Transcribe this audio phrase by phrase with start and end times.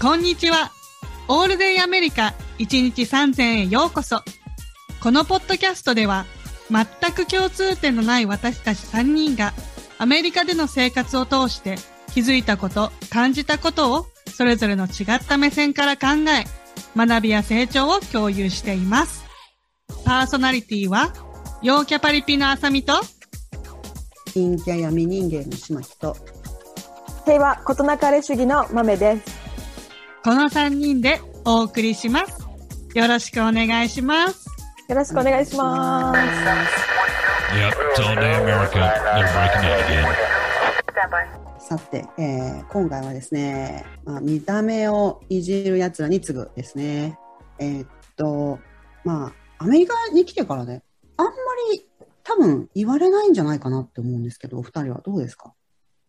[0.00, 0.72] こんにちは。
[1.28, 4.22] オールデイアメリカ1日3000へようこそ。
[5.02, 6.24] このポッドキャストでは、
[6.70, 9.52] 全く共通点のない私たち3人が、
[9.98, 11.76] アメリカでの生活を通して
[12.14, 16.46] 気づいたこと、感じたことを、それぞれの違った目線から考え、
[16.96, 19.26] 学びや成長を共有しています。
[20.06, 21.12] パーソナリティは、
[21.60, 22.94] 陽キャパリピのあさみと、
[24.32, 26.16] 陰キャ闇人間の島人。
[27.26, 29.39] 平和ことなかれ主義の豆です。
[30.22, 32.46] この3人でお送りします。
[32.94, 34.46] よろしくお願いします。
[34.88, 36.20] よろしくお願いします。
[41.68, 47.18] さて、えー今回はですね、まあ、見た目をいじる奴らに次ぐですね。
[47.58, 48.58] えーっと、
[49.04, 50.82] まあ、アメリカに来てからね、
[51.16, 51.32] あんま
[51.72, 51.86] り
[52.24, 55.54] 多分言われないんじゃないかなって思うんですけど、お二人はどうですか？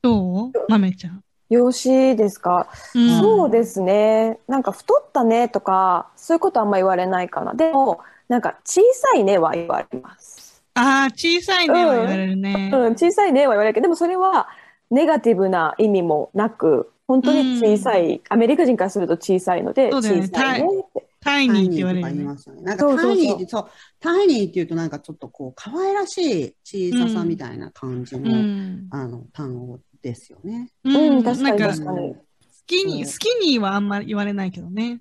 [0.02, 0.52] どう？
[0.68, 1.24] 豆ちゃん。
[1.52, 4.40] 養子ですか、うんそうですね。
[4.48, 7.54] なんか太ったねとか、そういうことあんま言われないかな。
[7.54, 10.64] でも、なんか小さいねは言われます。
[10.76, 12.72] ああ、小さいねは言われるね。
[12.74, 14.48] うん、小さいねは言われるけど、でもそれは
[14.90, 21.06] ネガティブな意味もなく、本当に小さい、アメリカ人からすると小さいので、ね小さいねって。
[21.20, 22.16] タイニーって言われる。
[22.24, 22.62] ますよね。
[22.64, 23.68] なんかタイニーって、そう、
[24.00, 28.88] タイニーって言うとなんかちょっとこう、可愛らしい小ささみたいな感じうの、ん。
[28.90, 30.70] あの、単語ですよね。
[30.84, 32.16] うん、確かになんか、確かに。
[32.52, 35.00] スキニー、スキニーはあんまり言われないけどね。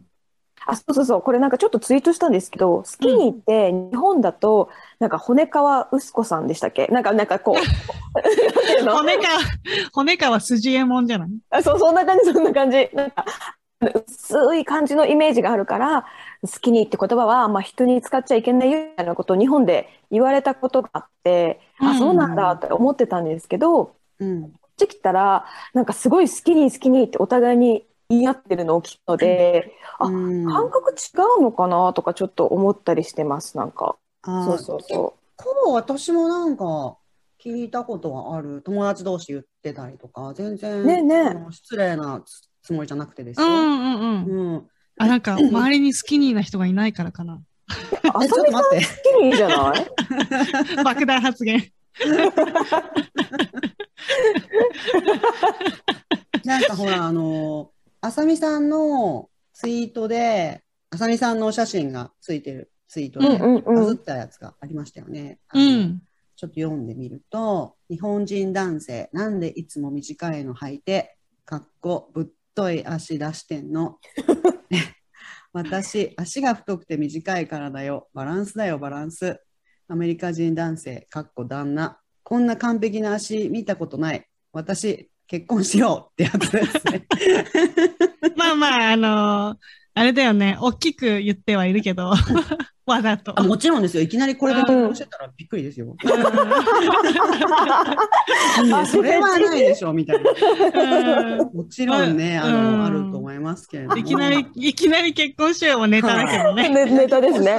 [0.67, 1.23] あ、そうそうそう。
[1.23, 6.87] これなんかちょっとツイートしたんですけど、スキニーって日本だと、なんか骨川薄子さんでしたっけ？
[6.89, 9.23] なんか、なんかこう、骨か、
[9.93, 11.28] 骨かは筋右衛門じゃない？
[11.51, 12.91] あそう、そんな感じ、そんな感じ。
[12.93, 13.25] なんか、
[13.81, 16.05] 薄い感じのイメージがあるから、
[16.45, 24.53] スキニーって言葉は、まあ人に使っちゃいけないよみたいなことを日本で言われたことがあって、うんあ、そうなんだって思ってたんですけど、うん。
[24.81, 30.97] こっち来たら、なんかすごいスキニースキニーってお互いに言い合ってるのを聞くので、あうん感覚違
[31.39, 33.97] うのかなとかちょっと思ったりしてます、なんか。
[34.25, 36.99] そうそうそこう私もなんか
[37.43, 43.47] 聞いたことがある友達同士言ってたりとか全然ねえね失礼なつつもりじゃなくてですよ。
[43.47, 44.54] うんうんうん。
[44.54, 44.66] うん
[44.99, 47.34] あ、なんか、周りにスキニーな人がいないからかな。
[47.34, 47.41] う。
[48.12, 48.84] あえちょっと待って。
[48.84, 49.87] スキニーじゃない？
[50.84, 51.72] 爆弾発言。
[56.44, 65.39] なんかほらあのあさみさんのツイートであさみさんのお写真がついてるツイートでバズったやつがありましたよね。
[65.49, 66.03] あうのん。
[66.34, 73.99] ちょっと読んでみると、日本人男性、なんでいつも短いの履いて、かっこぶっとい足出してんの。
[75.53, 78.09] 私、足が太くて短いからだよ。
[78.15, 79.39] バランスだよ、バランス。
[79.87, 82.00] アメリカ人男性、かっこ旦那。
[82.30, 84.24] こんな完璧な足見たことない。
[84.52, 87.04] 私、結婚しようってやつですね。
[88.38, 89.56] まあまあ、あのー
[89.94, 90.56] あれだよね。
[90.60, 92.12] 大きく言ってはいるけど、
[92.86, 93.38] わざと。
[93.38, 94.04] あもちろんですよ。
[94.04, 95.96] いきなりこれで結婚してたらびっくりですよ。
[98.62, 100.30] いいねそれはないでしょ、みたいな。
[101.41, 103.97] うんもちろんね、あの、うんあると思いますけれども。
[103.97, 106.68] いきなり、いきなり結婚しようはネタだけどね。
[106.68, 107.58] ねネタですね。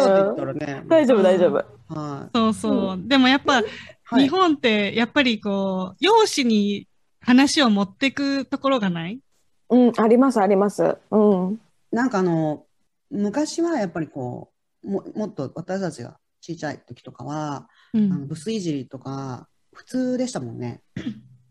[0.87, 1.65] 大丈夫、大丈夫。
[1.93, 2.99] はそうそう。
[3.07, 3.63] でもやっぱ、い。
[4.11, 6.87] はい日本って、やっぱりこう、容姿に
[7.21, 9.21] 話を持ってくところがない？
[9.69, 10.97] うん、あります、あります。
[11.11, 11.61] うん。
[11.93, 12.65] なんかあの、
[13.09, 14.51] 昔はやっぱりこ
[14.83, 18.27] う、ももっと私たちが小さい時とかは、うあのん。
[18.27, 20.81] ブスいじりとか、普通でしたもんね。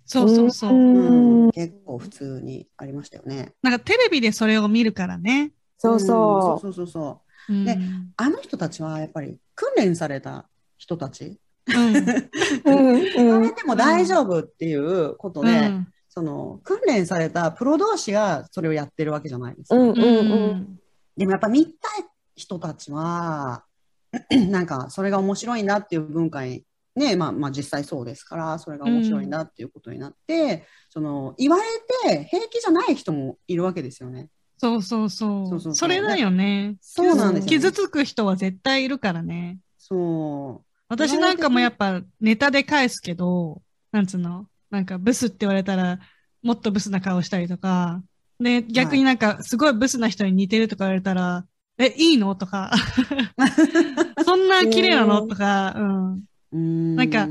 [0.04, 0.75] そうそうそうう。
[0.75, 1.50] うんん。
[1.53, 3.54] 結構普通にありましたよね。
[3.62, 5.53] なんかテレビでそれを見るからね。
[5.78, 7.53] そううんそそうそうそう。
[7.54, 7.65] うん。
[7.65, 7.78] で
[8.19, 11.38] あの人たちはやっぱり訓練された人たち。
[11.75, 11.97] うん。
[11.97, 12.31] う。
[12.64, 13.42] うん、言わうん。
[13.42, 15.88] れても大丈夫っていうことで、うん。
[16.08, 19.76] その訓練されたプロ同士がそれをやってるわけじゃないですか。
[19.76, 20.56] うん、うん、ううん。
[20.56, 20.78] ん。
[21.16, 21.72] でもやっぱ見たい
[22.34, 23.64] 人たちは、
[24.48, 26.64] なんかそれが面白いなっていう文化に、
[26.97, 31.62] ね、まあまあ実際そうですから、それが面白いなっていうことになって、その言われ
[32.11, 34.28] て平気じゃない人もいるわけですよね。
[34.58, 35.19] そうそうそ。
[35.19, 36.76] そうそうそうそれだよね。
[36.81, 39.58] そうなんですよね傷つく人は絶対いるからね。
[39.78, 40.69] そう。
[40.90, 44.46] 私なんかもやっぱネタで返すけど、なんつうの？
[44.70, 46.00] なんかブスって言われたら、
[46.42, 48.02] もっとブスな顔したりとか、
[48.40, 51.46] で、逆になんかすごいブスな人に似てるとか言われたら、
[51.78, 52.34] え、いいの？
[52.34, 52.72] とか、
[54.25, 55.22] そんな綺麗なの？
[55.28, 56.12] とか、うん。
[56.14, 56.96] うーん。
[56.96, 57.28] なんか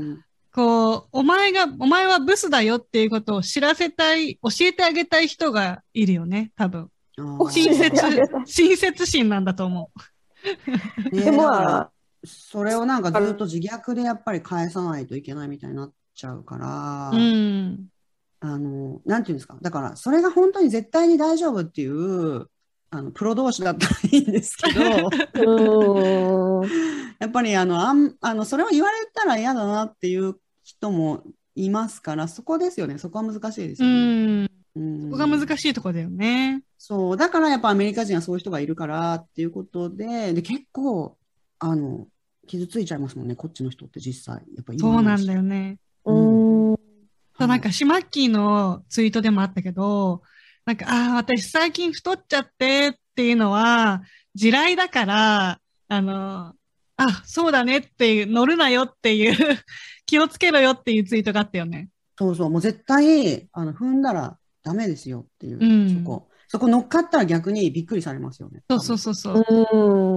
[0.52, 6.88] こう、お前が、お前はブスだよっていうことを知らせたい、教えてあげたい人がいるよね、多分。
[7.50, 8.02] 親切、
[8.46, 9.92] 親切心なんだと思
[11.12, 11.90] ねでも
[12.24, 17.16] それをなんかずっと自虐でやっぱり返さないといけないみたいになっちゃうから、う。
[17.16, 17.88] うん。
[18.40, 19.58] あの、なんていうんですか。
[19.60, 22.46] だから、それが本当に絶対に大丈夫っていう、
[22.90, 25.10] あの、プロ同士だったらいいんですけど。
[27.20, 31.22] やっぱりあの、あん、あの、それを言われたら嫌だなっていう人も
[31.54, 32.98] いますから、そこですよね。
[32.98, 34.44] そこは難しいですうよね。
[34.44, 34.50] ん。
[34.76, 36.62] うんここが難しいとこだよね。
[36.78, 37.16] そう。
[37.16, 41.16] だからやっぱアメリカ人はそういう人がいるからっていうことで、で、結構、
[41.60, 42.08] あの、
[42.46, 43.36] 傷ついちゃいますもんね。
[43.36, 44.42] こっちの人って実際。
[44.56, 45.38] やっぱ言そうなんだよ。
[45.38, 45.78] よね。
[46.04, 46.76] うーん。
[47.38, 50.22] なんか、シマッキーのツイートでもあったけど、
[50.64, 54.02] なんか、ああ、私最近太っちゃってっていうのは、
[54.34, 56.54] 地雷だから、あの、
[56.96, 59.36] あ、そうだねっていう、乗るなよっていう、
[60.06, 61.88] 気をつけろよっていうツイートがあったよね。
[62.18, 62.50] そうそう。
[62.50, 66.29] もう絶対、あの、踏んだらダメですよっていう、うんそこ。
[66.50, 68.64] そこ乗っかったら逆にびっくりされますよね。
[68.68, 69.32] そうそうそうそ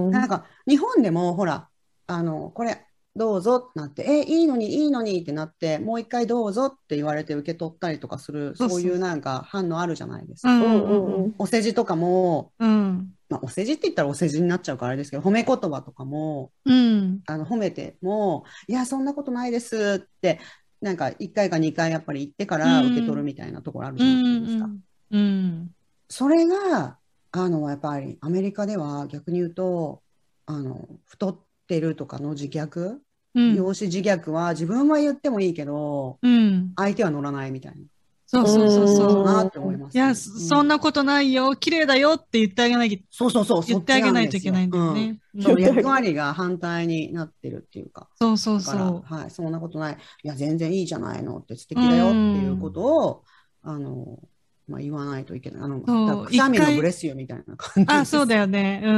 [0.08, 0.10] う。
[0.10, 1.68] なんか、日本でも、ほら、
[2.08, 2.84] あの、これ、
[3.14, 10.56] どうぞってなって、え、いいのに、いいのにってなって、もう一回どうぞって言われて受け取ったりとかする、そうそうそういうなんか反応あるじゃないですか。
[10.56, 11.34] うんうんうんうん。
[11.38, 13.14] お世辞とかも、うん。
[13.28, 17.20] まあ、お世辞って言ったらお世辞になっちゃうからあれですけど、褒め言葉とかも、うん。
[17.26, 20.40] あの、褒めても、いや、そんなことないですって、
[20.80, 24.22] なんか、1回か2回やっぱり言ってから受け取るみたいなところあるじゃうん。
[24.22, 24.68] ないですか。
[25.12, 25.70] うん。
[26.08, 26.98] それが、
[27.32, 30.02] あの、やっぱりアメリカでは逆に言うと、
[30.46, 32.98] あの、太ってるとかの自虐、
[33.34, 33.56] うん。
[33.56, 36.72] 容姿自虐は自分は言ってもいいけど、うん。
[36.76, 37.78] 相手は乗らないみたいな。
[38.26, 39.24] そうそうそううんそう。
[39.24, 40.14] なって思いますいや、ね。
[40.14, 41.54] そそんなことないよ。
[41.56, 45.20] 綺麗だよって言ってあげなきゃ、そうそうそう、言ってあげないといけないんだよね。
[45.34, 48.08] うそう役割が反対になってるっていうか。
[48.16, 49.98] そうそうそはい、そんなことない。
[50.22, 53.24] いや、全然いいじゃないのって素敵だよっていうことを、
[53.62, 54.20] あの、
[54.66, 55.62] まあ、言わないといけない。
[55.62, 57.86] あの、くしゃみの一回ブレスよみたいな感う。
[57.86, 58.42] じあ、そうだよ。
[58.42, 58.82] よね。
[58.84, 58.90] う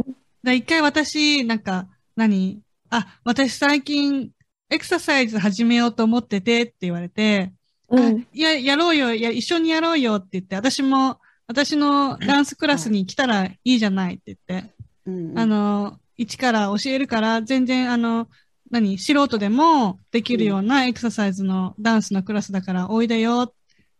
[0.00, 0.02] ん。
[0.42, 2.60] だ一回私、なんか、何？
[2.90, 4.30] あ、私最近、
[4.68, 7.52] エクササイズ始めようと思っててって言われて、
[7.90, 8.26] あうん。
[8.32, 14.74] いや、やろうよ、いや、一緒にやろうよって言って、私も、私のダンスクラスに来たらいいじゃないって言って、
[15.06, 18.28] うんうんあの、一から教えるから、全然、あの、
[18.70, 23.52] 何、素人でもできるようなエクササイズのダンスのクラスだから、おいでよ。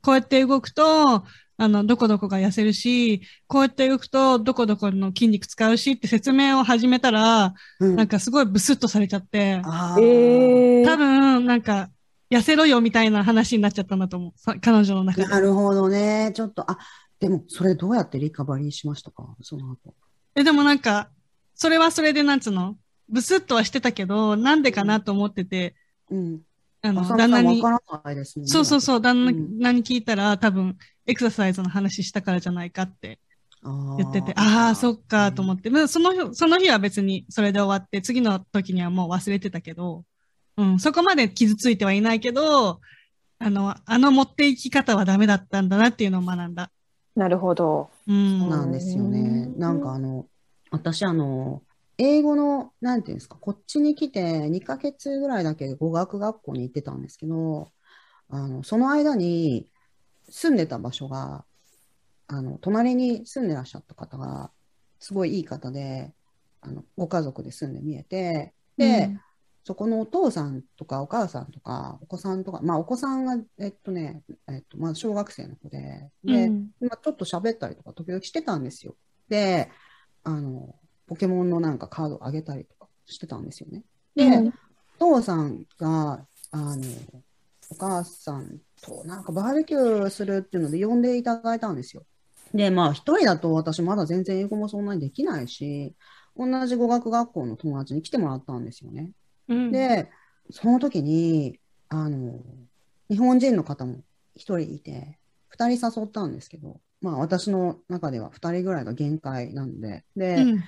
[0.06, 1.24] こうやって動くと、
[1.58, 11.90] あの、どこどこが痩せるし、こうやって動くと、どこどこの筋肉使うしって説明を始めたら、うんなんかすごいブスッとされちゃって、あーええ多分、なんか、
[12.30, 14.32] 痩せろよみたいな話になっちゃったんだと思う。
[14.36, 15.26] さ彼女の中で。
[15.26, 16.30] なるほどね。
[16.34, 16.78] ちょっと、あ、
[17.18, 19.26] でも、それどうやってリカバリーしましたか？
[19.42, 19.92] その後。
[20.36, 21.08] え、でもなんか、
[21.56, 22.76] それはそれでなんつうの？
[23.08, 25.74] ブスッとはしてたけど、なんでかなと思ってて、
[26.12, 26.40] うん。
[26.82, 27.62] あの、旦那に。
[28.44, 30.76] そうそうそう、旦うん那に聞いたら、多分、
[31.06, 33.18] エクササイズの話したからじゃないかって
[33.62, 40.04] あ言ってて、ああ、そっか、と思っって、まあその日、その日は別にそれで終わって、次の時にはもう忘れてたけど、
[40.56, 42.80] うん、そこまで傷ついてはいないけど、
[43.38, 46.70] あの、あの持っていき方はダメだったんだなっていうのを学んだ。
[47.14, 47.90] なるほど。
[48.06, 48.40] うん。
[48.40, 49.20] そうなんですよね。
[49.20, 50.26] うんなんかあの、
[50.70, 51.62] 私あの、
[51.98, 57.72] 英語の、なんていうんですか、こっちに来て2ヶ月ぐらいだけ語学学校に行ってたんですけど、
[58.28, 59.70] あの、その間に
[60.28, 61.46] 住んでた場所が、
[62.28, 64.52] あの、隣に住んでらっしゃった方が、
[65.00, 66.14] すごいいい方で、
[66.60, 69.14] あの、ご家族で住んで見えて、で、
[69.64, 78.96] そこのお父さんとかお母さんとかお子さんとか、まあお子さんが、えっとね、えっと、まあ小学生の子で、で、うんまあちょっと喋ったりとか時々してたんですよ。
[79.28, 79.70] で、
[80.24, 80.74] あの、
[81.06, 83.82] ポケモンのなんかカードあげたりとかしてたんですよね。
[84.14, 84.52] で、うん
[84.98, 86.82] お父さんが、あの、
[87.70, 92.04] お母さんとなんかバーベキューするっていうので呼んでいただいたんですよ。
[92.54, 95.94] で、まあ一人だと私まだ全然英語もそんなにできないし、
[96.36, 99.10] 同じ語学学校の友達に来てもらったんですよね。
[99.48, 100.10] うん、で、
[100.50, 101.58] その時に、
[101.88, 102.40] あの、
[103.10, 103.96] 日本人の方も
[104.34, 110.64] 一人いて、二人誘ったんですけど、まあ私の中では二人ぐらいが限界なんで、で、うん、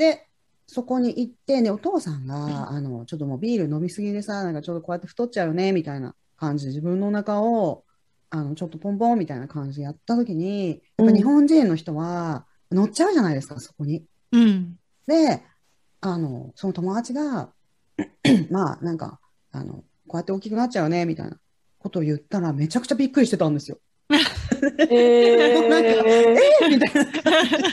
[0.00, 0.26] で、
[0.66, 7.84] そこに行って、で、お父さんが、あの、ちょっともうビール飲みすぎでさ、なんかちょっとこうやって太っちゃうよね、みたいな感じで自分のお腹を、
[8.30, 14.06] あの、ちょっとポンポンみたいな感じでやった時に、やっぱ日本人の人は乗っちゃうじゃないですか、そこに。
[14.32, 14.78] うん。
[15.06, 15.42] で、
[16.00, 17.52] あの、その友達が、
[18.50, 19.20] まあ、なんか、
[19.52, 21.38] あの、こうやって大きくなっちゃうね、みたいな
[21.78, 23.80] ことを言ったら、めちゃくちゃびっくりしてたんですよ。
[24.90, 27.70] えなんかーみたいな感じで。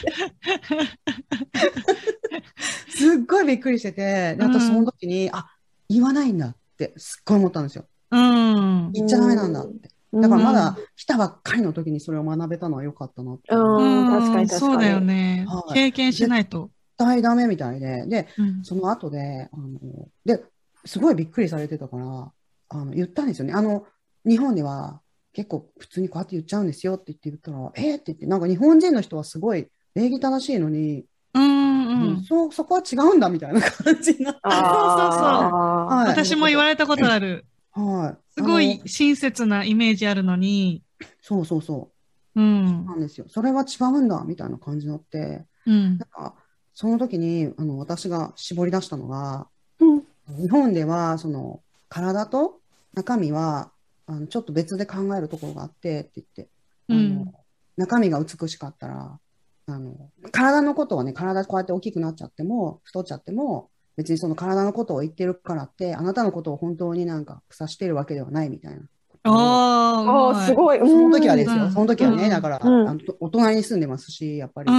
[2.89, 5.47] すっごいびっくりしてて、で、私その時に、あ、
[5.89, 7.85] 言わないんだって、すっごい思ったんですよ。
[8.11, 8.91] うん。
[8.93, 9.89] 言っちゃダメなんだって。
[10.13, 13.53] だからまだ来たばっかりの時にそれを学べたのは良かったなって。
[13.53, 15.45] うん確かに確かにそうだよね。
[15.47, 16.71] はい経験しないと。
[16.97, 19.79] 絶対ダメみたいで、で、うんその後で、あの、
[20.25, 20.43] で、
[20.85, 22.31] すごいびっくりされてたから、
[22.69, 23.53] あの、言ったんですよね。
[23.53, 23.85] あの、
[24.25, 25.01] 日本では
[25.37, 32.23] 結構普通にこうやって言っちゃうんですよって言って言ったら、えーって言って、なんか日本人の人はすごい礼儀正しいのに、うんうん。
[32.23, 34.39] そう、そこは違うんだみたいな感じになって。
[34.41, 37.45] あはい私も言われたことある。
[37.71, 38.33] はい。
[38.33, 41.07] すごあい親切なイメージあるのに、の。
[41.21, 41.91] そうそうそ
[42.35, 42.43] うう。
[42.43, 42.85] ん。
[42.87, 43.27] なんですよ。
[43.29, 46.09] それは違うんだみたいな感じになって、うんなん。
[46.09, 46.33] か、
[46.73, 49.47] その時に、あの、私が絞り出したのが、
[49.79, 50.03] うん
[50.41, 52.59] 日本では、その、体と
[52.95, 53.71] 中身は、
[54.07, 56.49] あの、ちょっと別で考えるところがあって、って言って、
[56.89, 57.33] あの、うん
[57.77, 59.19] 中身が美しかったら、
[59.67, 68.81] あの、体のことはね、体こうやって大きくなっちゃっても、太っちゃっても、別にその体のことを言ってるからって、あなたのことを本当になんか腐しているわけではないみたいな。
[69.23, 70.79] ああ、すごい。
[70.79, 71.71] その時はですよ、うん。
[71.71, 72.29] その時はね、うん。
[72.29, 72.87] だから、うん。
[72.87, 74.71] あのお隣に住んでますし、やっぱり。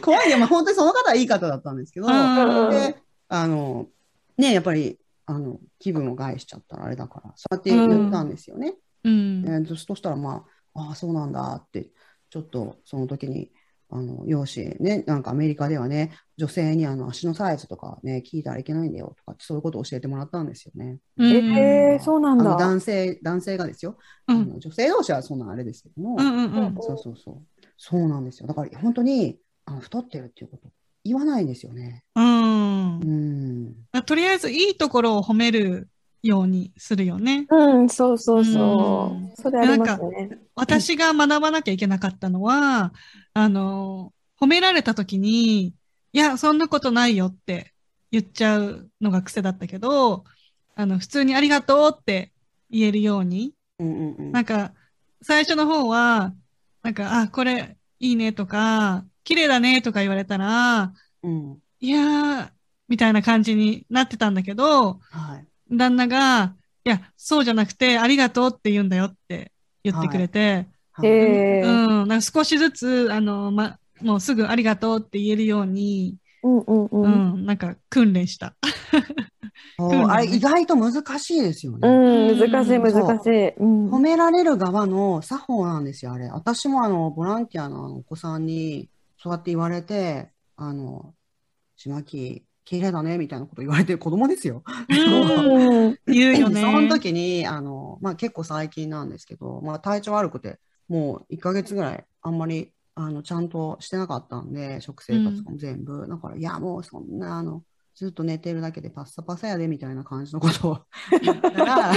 [0.00, 2.70] 怖いよ、まあ、本当にその方はいい方だったんですけど、うん。
[2.70, 2.96] で、
[3.28, 3.88] あの、
[4.36, 8.74] ね、やっぱり、あの、気分を害しちゃったらあれだから、そうやって言ったんですよね。
[9.04, 11.90] うんえーとそしたら、まあ、ああ、そうなんだって、
[12.30, 13.50] ちょっとその時に、
[13.90, 20.98] あの、容姿ね、なんかアメリカではね、女性にあの足のサイズとかね、聞いたらいけないんだよとかそういうことを教えてもらったんですよね。
[21.18, 22.56] うんえー、そうなんだ。
[22.56, 23.98] 男性、男性がですよ。
[24.26, 26.74] あうんの女性同士はそんなあれですけども、うんうんうん。
[26.80, 27.42] そうそうそう。
[27.76, 28.46] そうなんですよ。
[28.46, 30.70] だから本当にあの太ってるっていうこと
[31.04, 32.04] 言わないんですよね。
[32.14, 32.61] うんうん。
[34.00, 35.90] とりあえずいいところを褒める
[36.22, 37.46] ようにするよね。
[37.50, 38.62] うん、そうそうそう
[39.12, 39.14] う。
[39.14, 40.38] んそれありますね。
[40.54, 42.92] 私が学ばなきゃいけなかったのは、
[43.34, 45.74] あの、褒められた時に、
[46.12, 47.72] いや、そんなことないよって
[48.10, 50.24] 言っちゃうのが癖だったけど、
[50.74, 52.32] あの、普通にありがとうって
[52.70, 54.32] 言えるように、うんうんうん。
[54.32, 54.72] なんか、
[55.22, 56.34] 最初の方は、
[56.82, 61.62] なんか、あ、これいいねとか、綺麗だねとか言われたら、うん。
[61.80, 62.50] いやー、
[62.92, 65.46] みたいな感じになってたんだけど、はい。
[65.74, 69.50] 旦那が、いや、そうじゃなくて、ありがとうって言うんだよって
[69.82, 77.34] 言ってくれて、はいえー、うん、なんか少しずつ、あの、ま、もうすぐありがとうって言えるように、うんうんううん。
[77.44, 78.56] ん、なんか訓練した。
[79.78, 81.88] あれ意外と難しいですよね。
[81.88, 83.48] うん、難しいうん難しい。
[83.56, 86.28] うん褒められる側の作法なんですよ、あれ。
[86.28, 91.14] 私もあの、ボランティアのお子さんに、そうやって言われて、あの、
[91.76, 94.62] 島木、綺麗だね、みたいなこと言われてる子供ですよ。
[94.88, 96.60] うん言うよね。
[96.62, 106.06] その時に、あの、まあ、結構最近なんですけど、まあ、体調悪くて、もう1ヶ月ぐらい、あんまり、あの、ちゃんとしてなかったんで、食生活も全部。
[106.06, 107.64] だから、いや、もうそんな、あの、
[107.94, 110.78] ずっと寝てるだけでパッサパサやで、みたいな感じのことを
[111.20, 111.92] 言ったら、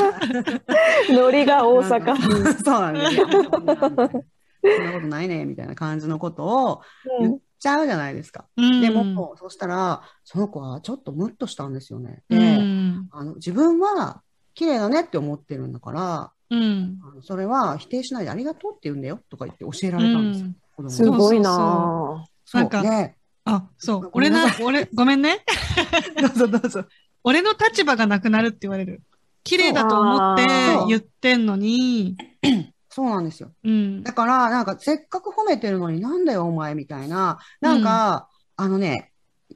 [1.10, 2.16] ノリが大阪。
[2.64, 3.28] そうなんですよ。
[3.30, 4.08] そんなそんな
[4.94, 6.82] ことないね、みたいな感じのことを
[7.20, 8.46] 言っちゃうじゃないですか。
[8.58, 12.22] うんでも、そしたら、その子はちょっとムッとしたんですよね。
[12.30, 14.22] うで、ん、あの自分は
[14.54, 20.52] 綺麗だねって思ってるんだから、うん、あのそれは否定しないでありがとうって言うんだよとか言って教えられたんですよ。
[20.76, 24.10] 子供にすごいなそうなんかで、あ、そう。
[24.14, 25.44] 俺な俺、ごめんね。
[26.22, 26.86] どうぞどうぞ。
[27.24, 29.02] 俺の立場がなくなるって言われる。
[29.44, 32.16] 綺麗だと思ってそう言ってんのに、
[32.96, 33.52] そうなんですよ。
[33.66, 34.04] うん。
[34.04, 37.40] だから、なんか、せっかく褒めてるのになんだよ、お前、みたいな。
[37.60, 39.12] なんか、あのね、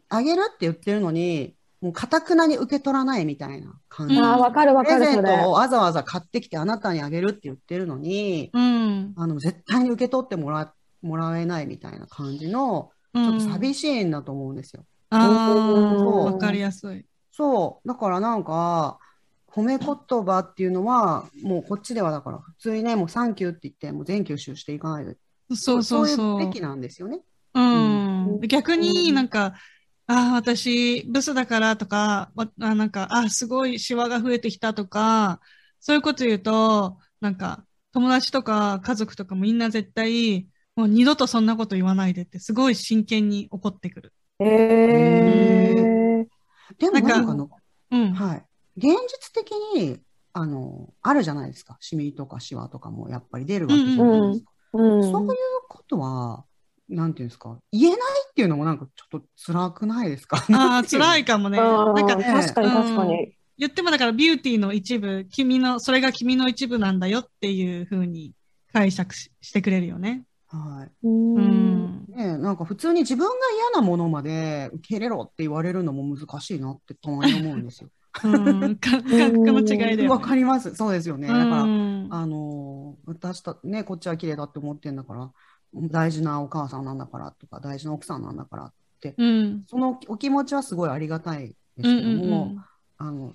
[0.10, 4.16] あげるって言ってるのに、もう、かたくなに受け取らないみたいな感じ。
[4.16, 5.32] うんあーわかるわプレゼント。
[5.32, 9.14] をわざわざ買ってきてあなたにあげるって言ってるのに、うん。
[9.16, 14.84] あの、絶対に受け取ってもら、もらえないみたいな感じの、ちょっと寂しいんだと思うんですよ。
[15.12, 17.06] ああ、わかりやすい。
[17.32, 17.88] そう。
[17.88, 19.00] だからなんか、
[19.52, 19.88] 褒め言
[20.26, 25.18] 葉っていうのは、もうこっちではだから、普通にね、もうサンキューって言って、もう全吸収していかないで。
[25.56, 26.42] そうそうそそうう。
[26.42, 27.22] いうべきなんですよね。
[27.54, 27.60] う
[28.38, 28.40] ん。
[28.48, 29.56] 逆にうんなんか、
[30.08, 35.40] ああ、私、ブスだからとか、わあなんか、あすごいシワが増えてきたとか、
[35.80, 44.14] そういうこと言うと、なんか、友達とか家族とかもみんな絶対、もう二度とそんなこと言わないでって、すごい真剣に怒ってくる。
[44.40, 46.28] えー、
[46.80, 47.50] でもなんかなんかあの、
[47.92, 48.14] うん。
[48.14, 48.46] はい。
[48.80, 50.00] 現実的に、
[50.34, 51.78] あの、あるじゃないですか。
[51.80, 54.52] シミとかシワとかもやっぱり出るわけじゃないですか。
[54.74, 55.04] うん。
[55.04, 55.28] そういう
[55.68, 56.46] ことは、
[56.88, 60.38] なんていうんですか、言えないっていうのもなんかちょっと辛くないですか？
[60.52, 61.34] ああ、辛いか。
[61.34, 61.60] かもね。
[61.60, 63.36] なんか、確かに確かに。
[63.58, 68.34] 言ってもだからビューティーの一部、君の、それが君の一部なんだよっていう風に
[68.72, 70.24] 解釈ししてくれるよね。
[70.48, 70.92] はい。
[71.06, 71.10] う。
[71.10, 72.06] うんん。
[72.08, 73.34] ねえ、なんか普通に自分が
[73.74, 77.90] 嫌なものまで受け入れろって言われるのも難しいなってたまに思うんですよ。
[78.24, 78.78] うん。
[78.80, 80.20] 感覚の違いだよわね。
[80.20, 80.76] かります。
[80.76, 81.30] そうですよね。
[81.30, 82.08] うだから、ん。
[82.10, 85.32] あのー私た、ね、こっちは綺麗だって思ってんだから、
[85.74, 89.64] 大事なお母さんなんだからとか、大事な奥さんなんだからって、うん。
[89.68, 92.66] そのお気持ちはすごいありがたいですうんうけども、ん
[92.98, 93.34] あの、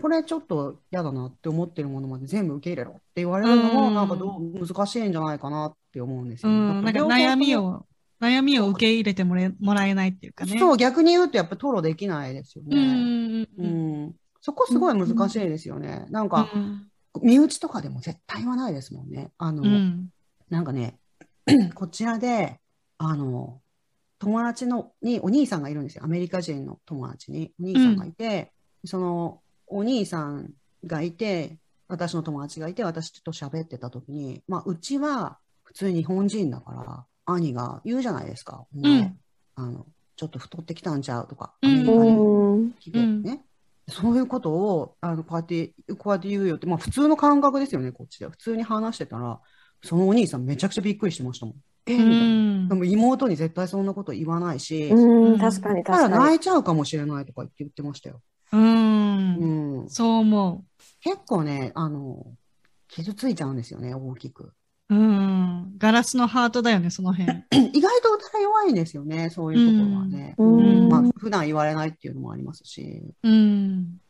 [0.00, 7.86] これちょっと嫌だなって思ってるものまで全部受け入れろって言われるのも、うんなんかどう難しいんじゃないかなって思うんですうよ、ん、なんか悩みを、
[8.24, 10.58] 悩みを受け入れてもれもらえないっていうかね。
[10.58, 12.78] そう、逆に言うとやっぱ吐露できないですようん。
[12.78, 12.94] うね。
[12.94, 13.42] ん。
[13.42, 14.02] ううん。
[14.06, 14.14] ん。
[14.40, 16.06] そこすごい難しいですよね。
[16.10, 16.88] なんか、うん。
[17.22, 19.32] 身内とかでも絶対言わないですもんね。
[19.38, 20.08] あの、うん。
[20.50, 20.98] なんかね、
[21.74, 22.60] こちらで、
[22.98, 23.60] あの、
[24.18, 26.04] 友達のにお兄さんがいるんですよ。
[26.04, 28.52] アメリカ人の友達にお兄さんがいて、
[28.84, 30.50] そのお兄さん
[30.84, 38.64] がいて、私の友達がいて、私と喋ってた時に、まあ、うちは普通に日本人だから、兄が言うじゃないですか。
[38.74, 39.18] うん
[39.56, 42.72] あの、ちょっと太ってきたんちゃうとか、うんアメリカにうん。
[42.72, 43.44] 来てね。
[43.88, 48.28] そういうことを、あの、こうやって、こうやって言うよって、まあ普通の感覚ですよね、こっちで。
[48.28, 49.40] 普通に話してたら、
[49.82, 51.54] そのお兄さんめちゃくちゃびっくりしてましたもん。
[51.86, 52.24] えうみたいな。
[52.24, 52.74] んで。
[52.74, 56.24] も妹に絶対そんなこと言わないし、うん、確かにただ確かに。
[56.24, 58.20] 泣いちゃうかもしれないとか言って言ってましたよ。
[58.52, 58.56] う。
[58.56, 59.90] うんん。
[59.90, 60.64] そう思
[61.00, 62.26] 結構ね、あの、
[62.88, 64.52] 傷ついちゃうんですよね、大きく。
[64.88, 64.94] う。
[64.94, 65.33] うん。
[65.78, 67.44] ガラスのハートだよね、その辺。
[67.72, 70.34] 意外と歌弱いんですよね、そういうところはね。
[70.38, 73.02] うんうんまあ、普段言われないっていうのもありますし。
[73.22, 74.00] うん。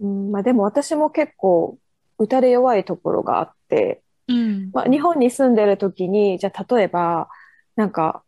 [0.00, 1.78] うん、まあでも私も結構
[2.18, 4.70] 打たれ弱いところがあって、うん。
[4.72, 7.28] まあ日本に住んでる時に、じゃあ例えば、
[7.76, 8.23] なんか、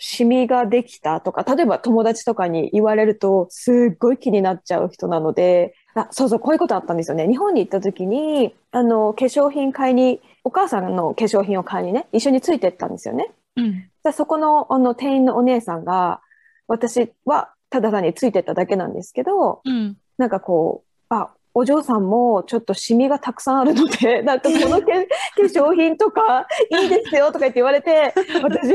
[0.00, 1.20] シミができた？
[1.20, 7.28] とか、例えば友達とかに言われると、すっごい気になっちゃう人なので、あ、そうそう、こういうことあったんですよね。
[7.28, 13.30] 日本に行った時に、あの、化粧品買いに、お母さんの化粧品を買いにね、一緒についてったんですよね。
[13.56, 13.90] うん。
[14.02, 16.20] でそこの、あの、店員のお姉さんが、
[16.66, 19.96] 私はただ単についてっただけなんですけど、うん。
[20.16, 28.70] なんかこう、あ、お嬢さんもちょっとシミがたくさんあるので、 なんかこのけ化粧品とかいいですよとか言って言われて、私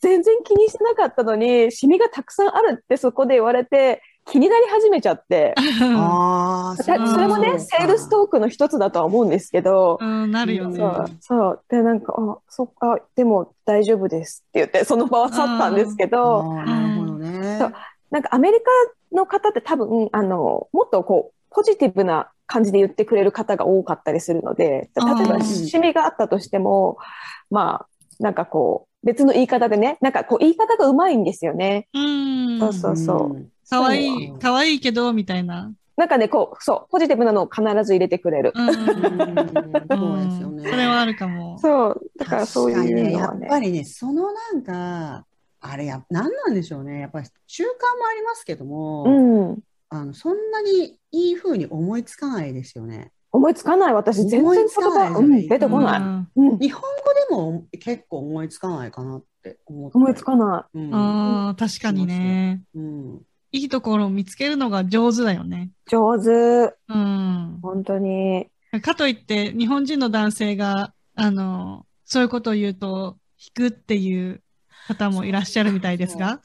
[0.00, 5.54] 全然気にしてなかったのに、シミがたくさんあるってそこで言われて、気になり始めちゃって、
[5.96, 10.76] ああ、それもね、セールストークの一つだとは思うんですけど、うん、なるよね。
[10.76, 11.64] そう、そう。
[11.68, 17.58] で、なんか、あ、そっか、でも大丈夫ですって言って、その場は去ったんですけあど、ーなるほどね。
[17.58, 17.72] そう。
[18.10, 18.64] なんかアメリカ
[19.16, 26.98] の方って多分、あの、もっとこう、ポジティブな感じで言ってくれる方が多かったりするので、例えあばーシミがあったとしても、
[27.50, 27.86] まあ、
[28.20, 31.88] なんかこう、別の言い方でね、なんかこう、言い方がうまいんですよね。
[31.94, 32.58] うん。
[32.58, 33.38] そうそうそう。
[33.38, 35.72] んかわいい、かわいいけど、みたいな。
[35.96, 38.52] なんかね、こう、そう、ポジティブなのを必ず入れてくれる。
[38.54, 38.68] うん。
[38.68, 38.80] うん
[39.90, 40.70] そうですよね。
[40.70, 41.58] それはあるかも。
[41.58, 43.46] そう、だからそういうのはね。
[43.46, 45.26] っぱりね、そのなんか、
[45.60, 47.00] あれや、何なんでしょうね。
[47.00, 47.72] やっぱり習慣も
[48.10, 49.58] ありますけども、うん。
[49.90, 53.12] あの、そんなにいい風に思いつかないですよね。
[53.32, 53.94] 思いつかない。
[53.94, 56.00] 私、全然思言葉、うん、出てこない。
[56.00, 56.58] うんうん。
[56.58, 56.88] 日本語
[57.28, 59.96] でも結構思いつかないかなって思って。
[59.98, 60.94] 思いつかなうん。
[60.94, 62.62] ああ、確かにね。
[62.74, 63.20] うん。
[63.52, 65.70] いいところを見つけるのが上手だよね。
[65.86, 65.90] い。
[65.90, 66.74] 上手。
[66.88, 67.58] うん。
[67.62, 68.48] 本当に。
[68.82, 74.42] かといって、日本人の男性が、あの、そういうことを言うと、引くっていう
[74.88, 76.40] 方もいらっしゃるみたいですが。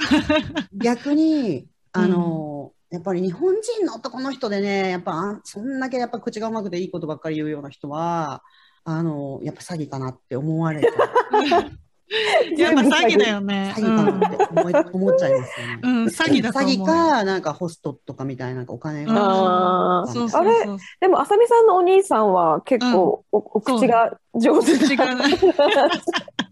[0.73, 2.54] 逆に、あの、
[2.95, 8.41] やっぱり日本人の男の人でね、やっぱあそんだけやっぱ口がうまくていいことばっかり言うような人は、
[8.85, 10.87] あの、やっぱ詐欺かなって思われて、
[12.57, 13.73] やっぱ詐欺だよね。
[13.75, 15.79] 詐欺かなって思い思っちゃいますよね。
[15.83, 16.77] うん、うん、詐欺だと思うよ。
[16.77, 20.65] 詐欺か、なんかホストとかみたいななんかお金があーそうそうあれ？
[21.01, 25.27] でも、あさみさんのお兄さんは結構お、お口が上手違うな。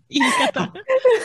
[0.10, 0.74] 言い方。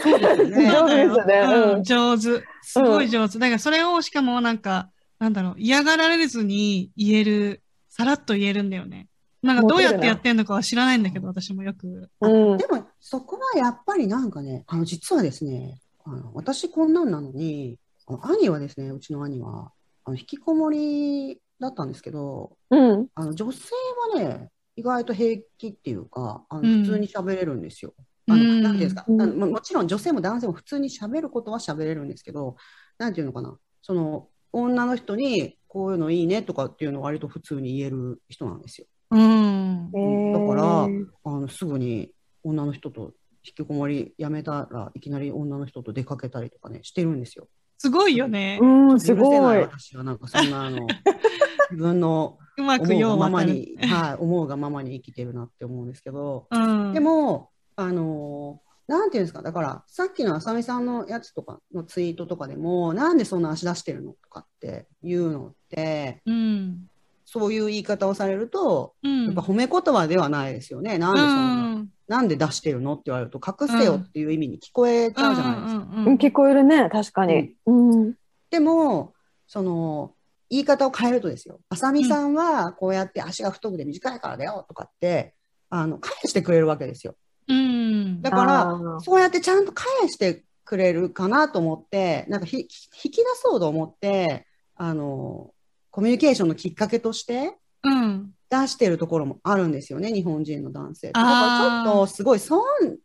[0.03, 0.71] そうですよね。
[0.71, 2.45] 上手ですよねうんうん上手。
[2.63, 3.39] すごい上手。
[3.39, 9.09] だからそれをしかもなんか、なんだろう、嫌がられずに言える、さらっと言えるんだよね。
[9.43, 12.11] なんかどうやってやってんのかは知らないんだけど、私もよく。
[12.21, 19.73] うんでも、そこはやっぱりなんかね、あの、実はですね、あの、私こんなんなのに、あの兄はですね、うちの兄は、
[20.05, 23.09] あの、引きこもりだったんですけど、うん。
[23.15, 23.71] あの、女性
[24.15, 27.95] はね、意外と平気っていうか、あの、うん普通に喋れるんですよ。
[28.29, 32.57] あの、うんなんていうんですか、うんあのももちろん女性も男性も普通に喋ることは喋れるんですけど、
[32.97, 38.87] なんていうのかな、その、女の人にこういうのいいねとかっていうのを割と普通に言える人なんですよ。
[39.11, 39.91] うん。
[39.95, 42.11] えだからーあのすぐに
[42.43, 43.13] 女の人と
[43.45, 47.49] 引きこもりやめたらいきなり女の人と出かけたりとかねしてるんですよ。
[47.79, 48.59] すごいよね。
[48.61, 49.59] うん、すごい。
[49.59, 50.87] 私はなんかそんなあの
[51.71, 52.95] 自分のうまく。
[52.95, 56.93] ままに、はい、思うがままに生きてるなって思うんですけど、うん。
[56.93, 66.89] でもあのなんていうんですかだからさっきのあさみさんのやつとかのツイートとかでもなんでそんな足出してるのとかっていうのってうん。
[67.31, 69.27] そういう言い方をされるとうん。
[69.27, 70.99] やっぱ褒め言葉ではないですよね。
[70.99, 71.35] なんでそんな
[71.77, 76.29] うんなんで出してるのって言われると、隠せよっていう意味に聞こえちゃうじゃないですか。
[76.29, 77.55] 聞こえるね、確かに。
[77.67, 78.15] うん。
[78.51, 79.13] でも、
[79.47, 80.15] その、
[80.49, 81.61] 言い方を変えるとですよ。
[81.69, 85.35] あさみさんはこうやって足が太くて短いからだよとかって、
[85.69, 87.15] あの、返してくれるわけですよ。
[87.49, 88.23] うん。
[88.23, 92.67] だから、そうやってちゃんと返してくれるかなと思って、なんかひ引
[93.11, 95.53] き出そうと思って、あの、
[95.91, 98.35] コミュニケーションのきっかけとしてうん。
[98.51, 101.09] 出してるところもあるんですよね、日本人の男性。
[101.09, 102.63] だからちょっとすごい損、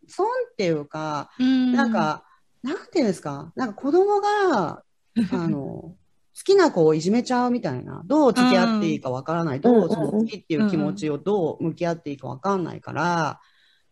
[0.07, 1.73] 損っていうか、うん。
[1.73, 2.23] なん、か、
[2.61, 4.83] なんていうんですか、なんか子供が、
[5.31, 5.95] あの、好
[6.43, 13.39] きな子をいじめちゃうみたいな、どう付き合っていいかわからない、どうその好きっていう気持ちをどう向き合っていいかわかんないから、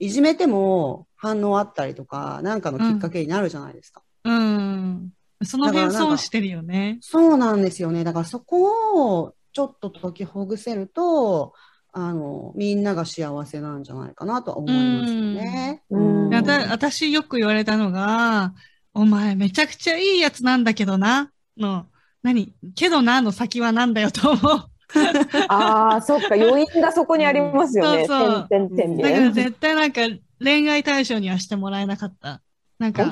[0.02, 4.02] いじめても反応あったりとか、なんかのきっかけになるじゃないですか。
[4.24, 5.14] うん。
[5.44, 6.98] その辺損してるよね。
[7.02, 8.04] そうなんですよね。
[8.04, 11.54] だからそこをちょっと解きほぐせると、
[11.94, 15.84] あの、みんなが幸せなんじゃないかなとは思いますよね。
[15.92, 18.56] うん私よく言われたのが、
[18.96, 21.86] お前めちゃくちゃいいやつなんだけどな、の、
[22.24, 22.56] 何？
[22.74, 24.71] けどなの先はなんだよと思う。
[25.50, 28.06] ああ、そっか、余韻がそこにありますよね。
[28.06, 29.32] そうそうだから。
[29.32, 30.02] 絶対なんか
[30.44, 32.42] 恋愛対象にはしてもらえなかった。
[32.80, 33.10] なんか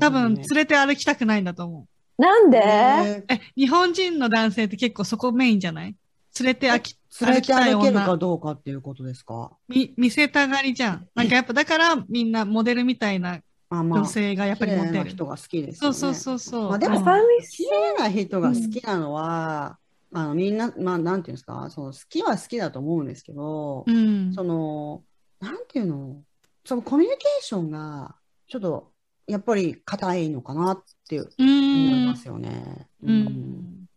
[0.00, 1.86] 多分連れて歩きたくないんだと思
[2.18, 2.22] う。
[2.22, 5.94] なんで、ねえ、日本人の男性って結構そこメインじゃない？
[6.40, 9.52] 連れてあき連れて歩きたい歩けるか女どうかっていうことですか？
[9.68, 11.06] み、見せたがりじゃん。
[11.14, 13.40] なんかやっぱだからみんなモデルみたいな
[13.70, 15.04] まあまあ、女性がやっぱりモ綺麗テる。
[15.04, 15.94] な人が好きですよね。
[15.94, 16.68] そうそうそうそう。
[16.70, 19.78] まあでもうんあさみ綺麗な人が好きなのは、
[20.12, 24.32] あのみんな、まあなんていうんですか、その好きは好きだと思うんですけど、うん。
[24.32, 25.02] その、
[25.40, 26.22] なんていうの、
[26.64, 28.14] そのコミュニケーションが、
[28.46, 28.92] ちょっと、
[29.26, 32.88] やっぱり硬いのかなっていうう思いんますよね。
[33.02, 33.88] うん。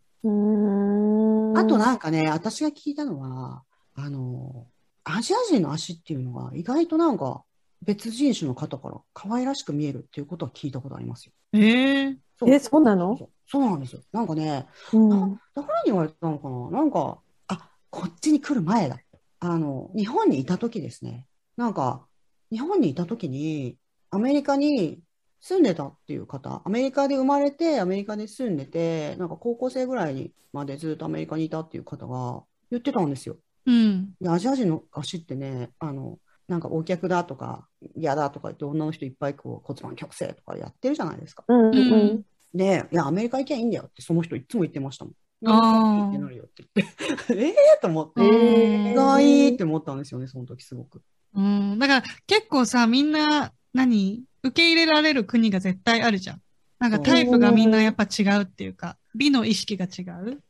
[1.56, 3.62] あとなんかね、私が聞いたのは、
[3.94, 4.66] あの、
[5.04, 7.42] アジア人の足っていうのが意外となんか
[7.82, 11.32] 別人種の方から可愛らしく見えるっていうことは聞いたことありますよ。
[11.52, 13.18] ええそうえ、そうなの？
[13.46, 14.00] そうなんですよ。
[14.12, 15.08] なんかね、うん。
[15.54, 16.70] 誰に言われたのかな？
[16.70, 17.18] なんか、
[17.48, 18.98] あ、こっちに来る前だ。
[19.40, 21.26] あの、日本にいた時ですね。
[21.56, 22.06] なんか、
[22.50, 23.76] 日本にいた時に、
[24.10, 25.00] アメリカに
[25.40, 33.36] 住んでたっていう方、アメリカで生まれて、アメリカで住んでて、なんか高校生ぐらいにまでずっとアメリカにいたっていう方が言ってたんですよ。
[33.66, 34.14] うん。
[34.20, 36.18] で、アジア人の足ってね、あの、
[36.48, 41.44] なんかお客だとか、嫌だとか言って女の人いっぱいこう骨盤矯正とかやってるじゃないですか。
[41.48, 42.24] うんうんうん
[42.54, 45.14] で、いや、アメリカ行きゃいいんだよって、その人いつも言ってましたもん。
[45.14, 47.32] ってなるよって言って。
[47.34, 51.02] ええと思って、えー意外って思ったんですよね、その時すごく。
[51.34, 51.78] うん。
[51.78, 54.22] だから結構さ、みんな、何？
[54.42, 56.42] 受け入れられる国が絶対あるじゃん。
[56.78, 60.42] なんかタイプがみんなやっぱ違うっていうか、美の意識が違う。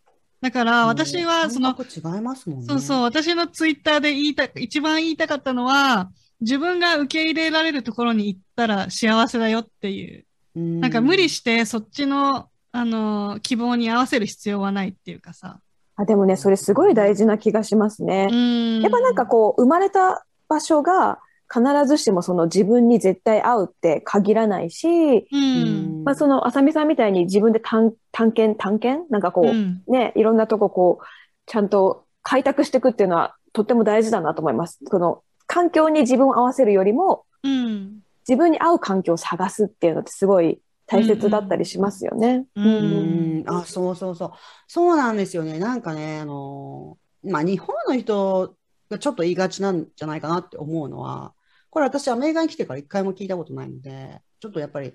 [0.43, 2.67] だから私はその、感覚違いますもんね。
[2.67, 10.25] そうそう、私のツイッターで言いた、一番言いたかったのは、自分が受け入れられるところに行ったら幸せだよっていう。
[10.57, 10.81] うん。
[10.81, 15.61] なんか無理してそっちの、あの、希望に合わせる必要はないっていうかさ。
[15.95, 18.27] あ、でもね、それすごい大事な気がしますね。
[18.27, 21.21] んやっぱなんかこう、生まれた場所が
[21.53, 25.27] 必ずしもその自分に絶対合うって限らないし、う。
[25.31, 26.05] うんん。
[26.05, 29.11] まあその、あさみさんみたいに自分で探探検、探検？
[29.11, 31.05] なんかこう、うんね、いろんなとここう、
[31.45, 34.79] ちゃんと開拓していくっていうのはとっても大事だなと思います。
[34.89, 37.99] この、環境に自分を合わせるよりも、うん。
[38.27, 42.47] 自分に合う環境を探すっていうのってすごい大切だったりしますよね。
[42.55, 42.63] う。
[42.63, 43.45] うんん。
[43.47, 44.33] あ、そうそうそう。
[44.69, 45.59] そうなんですよね。
[45.59, 48.55] なんかね、あの、まあ、日本の人
[48.91, 51.35] がちょっと言いがちなんじゃないかなって思うのは、
[51.73, 54.93] これ私アメリカに来てから一回も聞いたことないので、ちょっとやっぱり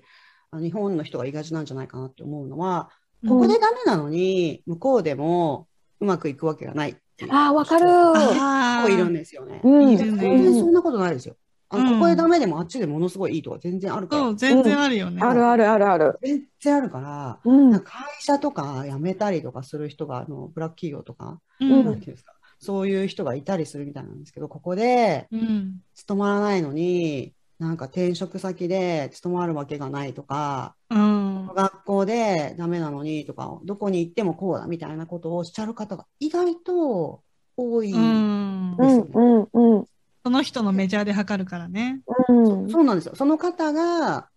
[0.52, 2.88] 日本の人が言いがちなんじゃないかなって思うのは、
[3.26, 5.66] ここでダメなのに、向こうでも
[5.98, 7.86] うまくいくわけがないっていうああ、わかる。
[7.90, 9.60] あ人いるんですよね。
[9.64, 11.34] うん全然そんなことないですよ。
[11.68, 14.36] あの、うんここでダメでもあっちでものすごいいいとか全然あるからそう、。
[14.36, 15.20] 全然あるよね。
[15.20, 16.18] あるあるあるある。
[16.22, 17.70] 全然あるから、うん。
[17.70, 25.80] なんか会社とか辞めたりとかする人が、あの、ブラック企業とか、うんなんていうんですか、そういう人がいたりするみたいなんですけど、ここでうん。
[25.94, 31.46] 勤まらないのに、なんか転職先で勤まるわけがないとか、うん。
[31.54, 37.22] 学校でダメなのにとか、どこに行ってもこうだみたいなことをおっしゃる方が意外と
[37.56, 37.92] 多い。
[37.92, 38.84] うんう。
[38.84, 39.84] んうんうん
[40.24, 42.00] その人のメジャーで測るからね。
[42.28, 42.32] う
[42.66, 42.70] ん。
[42.70, 43.14] そうなんですよ。
[43.14, 44.28] その方が、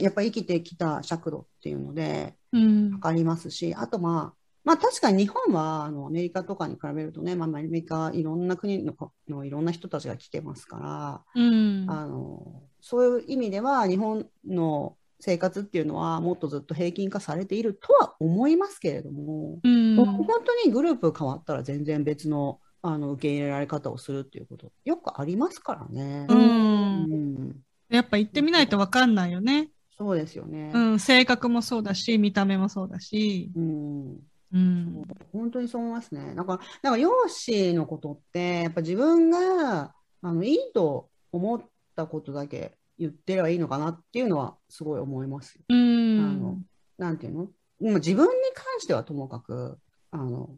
[0.00, 2.98] やっぱ生きてきた尺度っていうので、うんわ。
[2.98, 8.94] かりますし、あとまあ、まあ確かに日本はあのアメリカとかに比べるとね、まあ、アメリカいろんな国の
[9.28, 11.50] のいろんな人たちが来てますから、う
[11.84, 11.86] ん。
[11.88, 19.96] あのそういう意味では日本の生活っていうのはもっとずっと平均化されているとは思いますけれども、うん。
[19.96, 26.26] 本当にグループ変わったら全然別のあの受け入れられ方をするっていうことよくありますからね。
[26.28, 26.34] う。
[26.34, 27.56] うんん、
[27.88, 29.70] やっぱ行ってみないとわかんないよね。
[29.96, 30.72] そうですよね。
[30.74, 30.98] うん。
[30.98, 33.50] 性格もそうだし、見た目もそうだし。
[33.56, 34.18] うん
[34.52, 35.02] うん。
[35.32, 36.34] 本当にそう思いますね。
[36.34, 41.62] なんか、なんか容姿のことって、やっぱ自分が、あの、いいと思っ
[41.96, 45.58] たことだけ言ってればいいのかなっていうのはすごい思います。
[45.68, 45.80] うあの
[46.52, 46.66] ん。
[46.98, 47.48] なんていうの？
[47.80, 49.78] まあ自分に関してはともかく、
[50.10, 50.50] あの、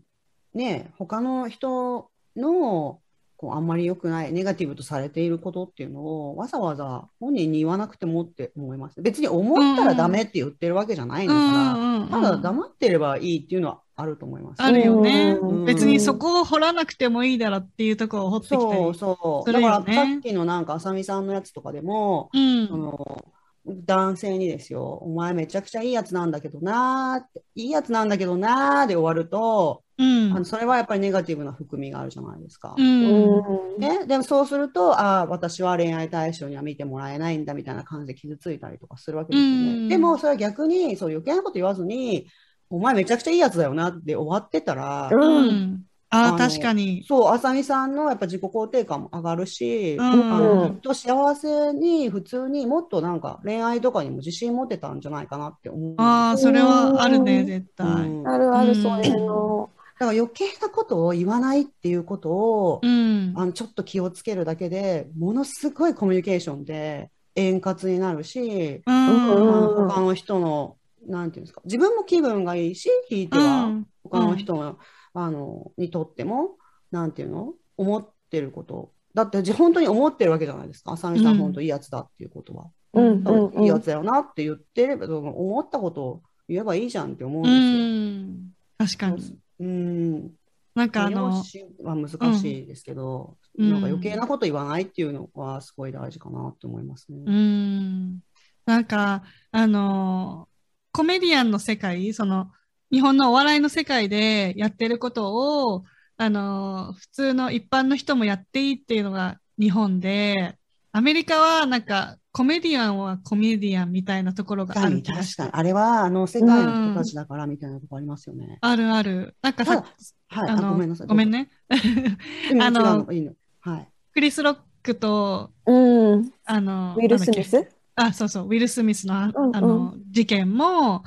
[0.52, 3.00] ねえ、他の人の、
[3.44, 9.02] こう、あんまり良くない、ネガティブとされていることっていうのを、わざわざ本人に言わなくてもって思います。
[9.02, 14.62] 別に思ったらダメって言ってるわけじゃないんだから、ただ黙ってればいいっていうのはあると思います。
[14.62, 15.64] あるよねうん。
[15.66, 18.98] 別にそこを掘らなくてもいいだろっていうところを掘ってきたそうり。
[18.98, 19.48] そう。
[19.48, 22.76] すだからさっきのなんか、あさみさんのやつとかでも、うんそ。
[22.76, 23.24] の
[23.66, 32.74] 男性にですよ、お前めちゃくちゃいいやつなんだけどなーって、いいやつなんだけどなーで終わると、うんあのそれはやっぱりネガティブな含みがあるじゃないですか。
[32.76, 33.38] うん。
[33.38, 39.54] うんね、でもそうすると、ああ、私は恋愛対象には見てもらえないんだみたいな感じで傷ついたりとかするわけですよね。
[39.54, 42.26] うんでもそれは逆にそう余計なこと言わずに、
[42.70, 45.82] お前めちゃくちゃいいやつだよなって終わってたら、うんうん。
[46.14, 47.04] ああ、確かに。
[47.06, 55.94] そう、あさみさんのやっぱ自己肯定感も上がるし、うんあのきっと幸せに普通にもっとなんか恋愛とかにも自信持てたんじゃないかなって思う。
[55.98, 57.86] ああ、それはあるね、絶う対。
[58.08, 59.70] んあるある、うんそういうの。
[59.98, 63.32] だから余計なことを言わないっていうことを、うん。
[63.36, 69.86] あのちょっと気をつけるだけでものすごいコミュニケーションで円滑になるし、うん。
[69.88, 74.78] 他の人の、なんていうんですか、自分も気分がいいし、ひいてはうん他の人の、
[75.14, 76.56] あのにとっても、
[76.90, 78.92] なんていうの、思ってること。
[79.14, 80.92] だってじ本当に思ってるわけじゃないですか。
[80.92, 82.66] あさみさうんん、本当いいやつだっていうことは。
[82.92, 87.84] うんいいやつだよなって言ってれば、思ったことを言えばいいじゃんって思うんうですよ。
[87.86, 88.52] ん。
[88.78, 89.38] 確かに。
[89.60, 90.30] うん。
[90.74, 97.22] なんかあ容の、姿は難しいですけど、うんなんか余計なこと言わないっていうのはすごい大事かなって思いますね。
[97.24, 98.18] うん。
[98.66, 99.22] なんか、
[99.52, 100.48] あの、
[100.90, 102.50] コメディアンの世界、その、
[102.90, 105.84] 日本のお笑いの世界でやってることを、
[106.16, 110.58] あの、普通の一般の人もやっていいっていうのが日本で、
[110.92, 115.14] アメリカはなんか、コメディアンはコメディアンみたいなところがあ確かに、る。
[115.14, 115.50] 確かに。
[115.52, 118.58] あれは、あの、世界の人たちだからみたいなとこありますよね。
[118.60, 119.36] あるある。
[119.40, 119.84] なんかさ
[120.28, 121.06] はい、あ、あの、ごめんなさい。
[121.06, 121.48] ごめんね。
[122.50, 122.66] 今。
[122.66, 123.32] あのいいの。
[123.60, 123.88] はい。
[124.12, 126.32] クリス・ロックと、うん。
[126.44, 131.04] あの、ウィル・スミスあ、そうそう、ウィル・スミスのあうんうんあの事件も、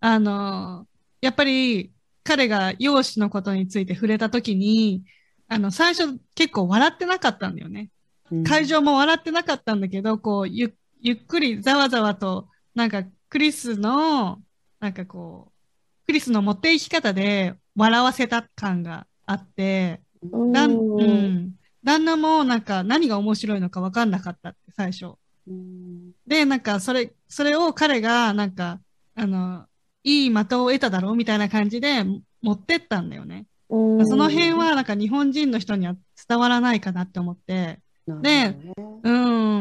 [0.00, 0.86] あの、
[1.20, 1.92] やっぱり
[2.24, 5.04] 彼が容姿のことについて触れたときに、
[5.48, 7.90] あの、最初結構笑ってなかったんだよね。
[8.30, 14.42] うん会場も笑ってなかったんだけど、こう、ゆ、ゆっくりざわざわと、なんかクリスの、
[14.80, 20.00] なんかこう、クリスの持っていき方で笑わせた感があって、
[20.52, 21.52] だん、うんうん。
[21.84, 25.14] 旦那もなんか何が面白いのか分かんなかったって最初。
[25.46, 28.80] うんで、なんかそれ、それを彼がなんか、
[29.14, 29.66] あの、
[30.06, 32.04] いい的を得ただろうみたいな感じで
[32.40, 33.46] 持ってったんだよね。
[33.68, 35.96] うんその辺はなんか日本人の人には
[36.28, 39.10] 伝わらないかなって思って、なるほどでねう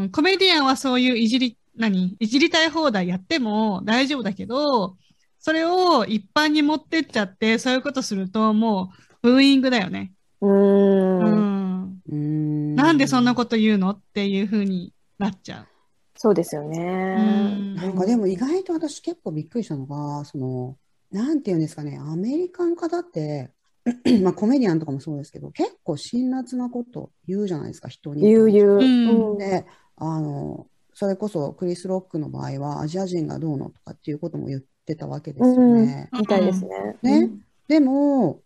[0.06, 2.16] ん、コメディアンはそういういじり、何？
[2.20, 4.98] いじりたい放題やっても大丈夫だけど、
[5.40, 8.92] それを一般に持ってっちゃって、そういうことするとも
[9.24, 10.12] うブーイングだよね。
[10.42, 10.48] う。
[10.48, 11.22] うん
[11.82, 12.02] ん。
[12.08, 13.90] うんなんでそんなこと言うの？
[13.90, 15.66] っていう風になっちゃ
[16.16, 16.66] そうですよう。
[16.66, 17.16] うね。
[17.16, 17.76] ん。
[17.76, 20.78] なんかでも意外と私結構びっくりしたのが、その、
[21.12, 23.52] なんていうんですかね、アメリカの方って、
[24.24, 28.22] まあコメディアンとかもそうですけど、結構辛辣なこと言うじゃないですか、人に。
[28.22, 28.70] 言う言う。
[28.78, 29.66] うんうんで、
[29.98, 36.10] あの、それこそクリス・ロックの場合はアジア人がどうのとかっていうことも言ってたわけですよね。
[36.14, 36.98] みたいですね。
[37.02, 37.30] ね
[37.68, 38.42] でも、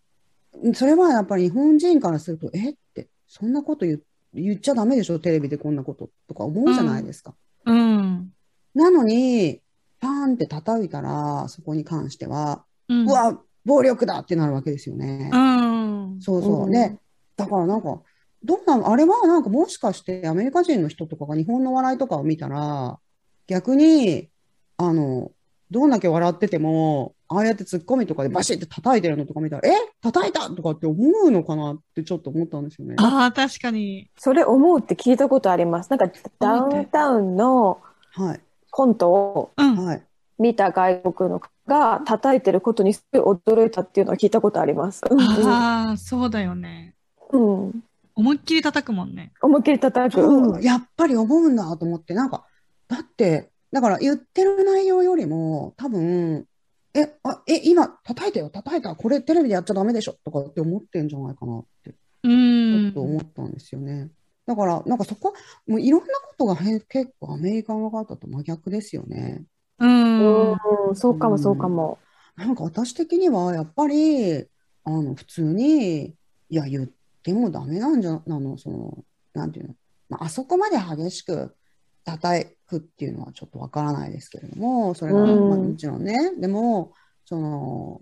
[0.73, 4.01] それはやっぱり日本人からすると、えって、そんなこと言
[4.33, 7.35] 言っちゃダメでしょ、テレビでこんなこととか思うじゃないですか。
[7.65, 8.33] うん。
[8.73, 9.61] なのに、
[9.99, 13.09] パーンって叩いたら、そこに関しては、うん。
[13.09, 15.29] うわ、暴力だってなるわけですよね。
[15.33, 16.21] うん。
[16.21, 16.65] そうそう。
[16.65, 16.97] うんで、
[17.35, 18.01] だからなんか、
[18.43, 22.99] どうなのあれはなんかもしかしてアメリカ人の人とかが日本の笑いとかを見たら、
[23.47, 24.29] 逆に、
[24.77, 25.31] あの、
[25.71, 29.71] どんだけ笑ってても、ああやってツッコミとかでバシッて叩いてるのとか見たら、え？
[30.01, 32.95] 叩いたとかって思うのかなってちょっと思ったんですよね。
[32.97, 34.09] ああ、確かに。
[34.17, 35.89] それ思うって聞いたことあります。
[35.91, 37.79] なんかダウンタウンの
[38.13, 38.41] はい。
[38.71, 39.85] コントをうん。
[39.85, 40.03] はい。
[40.39, 45.01] 見た外国の方が叩いてることにすごい驚いたっていうのを聞いたことあります。
[45.09, 46.95] うんああ、そうだよね。
[47.31, 47.83] うんうん
[48.15, 49.31] 思いっきり叩くもんね。
[49.41, 50.21] 思いっきり叩く。
[50.21, 52.43] うんやっぱり思うんだと思って、なんか、
[52.89, 56.45] だって、だから言ってる内容よりも、多分、
[56.93, 61.91] え、あ、え、今、叩いたよ、叩いた、これテレビでやっちゃダメでしょとかって思ってんじゃないかなって、
[62.23, 63.01] うちょんっと。
[63.01, 64.09] 思ったんですよね。
[64.45, 65.33] だから、なんかそこ、
[65.67, 69.43] もういろんなことがへ結構アメリカの方と真逆ですよね。
[69.79, 70.51] うん。
[70.53, 71.99] うんそうかもそうかも。
[72.35, 74.45] なんか私的にはやっぱり、
[74.85, 76.15] あの、普通に、い
[76.49, 76.89] や、言っ
[77.21, 79.75] てもダメなんじゃ、なの、その、なんていうの、
[80.09, 81.55] まあ、あそこまで激しく
[82.03, 86.93] 叩くっていうのはちょっとわからないですけれども、それが、うんまあ、もちろんね、でも、
[87.25, 88.01] その、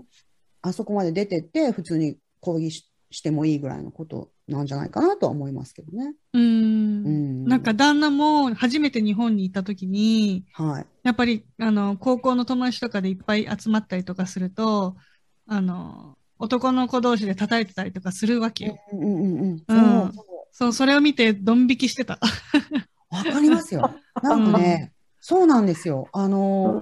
[0.62, 6.14] あそこまで出てって、普通に抗議し、してもいいぐらいのことなんじゃないかなとは思いますけどね。
[6.34, 6.40] う。
[6.40, 7.46] うんん。
[7.46, 10.86] なんか旦那も初めて日本に行った時に、はい。
[11.04, 14.98] やっぱり、あの、高校の友達とかでいっぱい集まったりとかすると、
[15.48, 18.78] あの、男の子同士で叩いてたりとかするわけよ。
[18.92, 20.12] うん。
[20.52, 22.20] そう、それを見てドン引きしてた。
[23.10, 23.89] わかりますよ。
[24.22, 26.08] なんかね、そうなんですよ。
[26.13, 26.82] あの、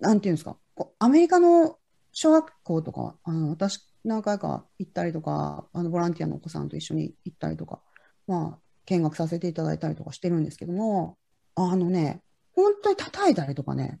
[0.00, 1.78] なんていうんですか、こうアメリカの
[2.12, 7.80] 小学校とか、あの私、何回か行ったりとか、あのボランティアのお子さんと一緒に行ったりとか、
[8.26, 11.18] まあ、見学させていただいたりとかしてるんですけども、
[11.54, 12.22] あのね、
[12.54, 14.00] 本当に叩いたりとかね、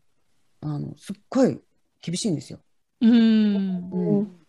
[0.60, 1.60] あの、すっごい
[2.00, 2.60] 厳しいんですよ。
[3.00, 3.10] うん。
[3.10, 4.46] うんうん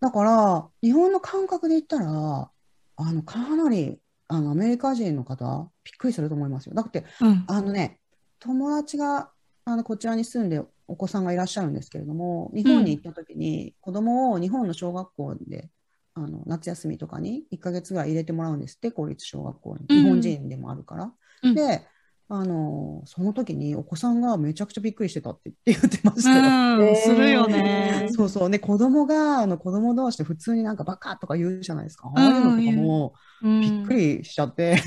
[0.00, 2.50] だから、日本の感覚で言ったら、
[2.96, 6.74] あの、かなり、あの、アメリカ人の方、びっくりすると思いますよ。
[6.74, 7.44] だって、うん。
[7.46, 7.98] あのね、
[8.38, 9.30] 友達が
[9.64, 15.70] あのこちらに住んでお子さんがいらっしゃるんですけれども、日本に行った時に子供を日本の小学校で
[16.14, 19.86] あの夏休みとかに1ヶ月ぐらい入れてもらうんですって、公立小学校に。
[19.88, 21.12] うん日本人でもあるから。
[21.42, 21.82] うんで、
[22.30, 26.88] あの、その時にお子さんがめちゃくちゃびっくりしてたって 言ってましたよ。
[26.88, 28.08] うん、するよね。
[28.10, 28.48] そうそう。
[28.50, 32.12] ね、子供が、あの子供同士で普通になんかバカとか言うじゃないですか。
[32.14, 34.78] ああいうのとかもうんびっくりしちゃって。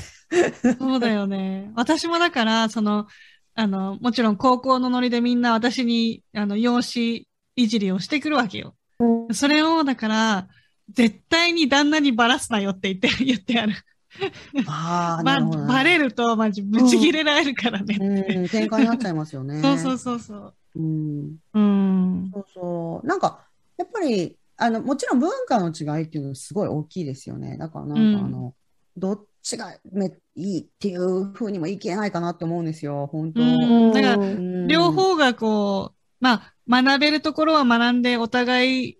[0.78, 1.72] そうだよね。
[1.74, 3.06] 私もだから、その、
[3.54, 7.24] あの、もちろん高校のノリでみんな私に、あの、容姿
[7.56, 8.76] いじりをしてくるわけよ。
[9.00, 10.48] うんそれを、だから、
[10.90, 13.74] 絶対に旦那にバラすなよって言って、言ってある。
[14.66, 17.96] ああ、ば、なるほどねバレると、マジ、ブチ切れられるからね。
[18.00, 19.60] うん、喧嘩になっちゃいますよね。
[19.60, 20.54] そうそうそうそう。
[20.76, 22.30] うん、うん。
[22.32, 23.06] そうそう。
[23.06, 23.46] なんか、
[23.76, 27.56] やっぱり、あの、もちろん文化の違いっていうのはすごい大きいですよね。
[27.58, 28.54] だからなんかあの、
[28.96, 33.42] どっちがめいいっていうふうにも言い切れないかなって思うんですよ、本当。
[33.42, 38.98] うんだからうん両方がこう、まあ、学べるところは学んで、お互い、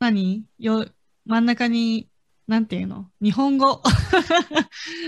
[0.00, 0.44] 何？
[0.58, 0.86] よ、
[1.26, 2.08] 真ん中に、
[2.52, 3.06] なんていうの？
[3.22, 3.80] 日本語。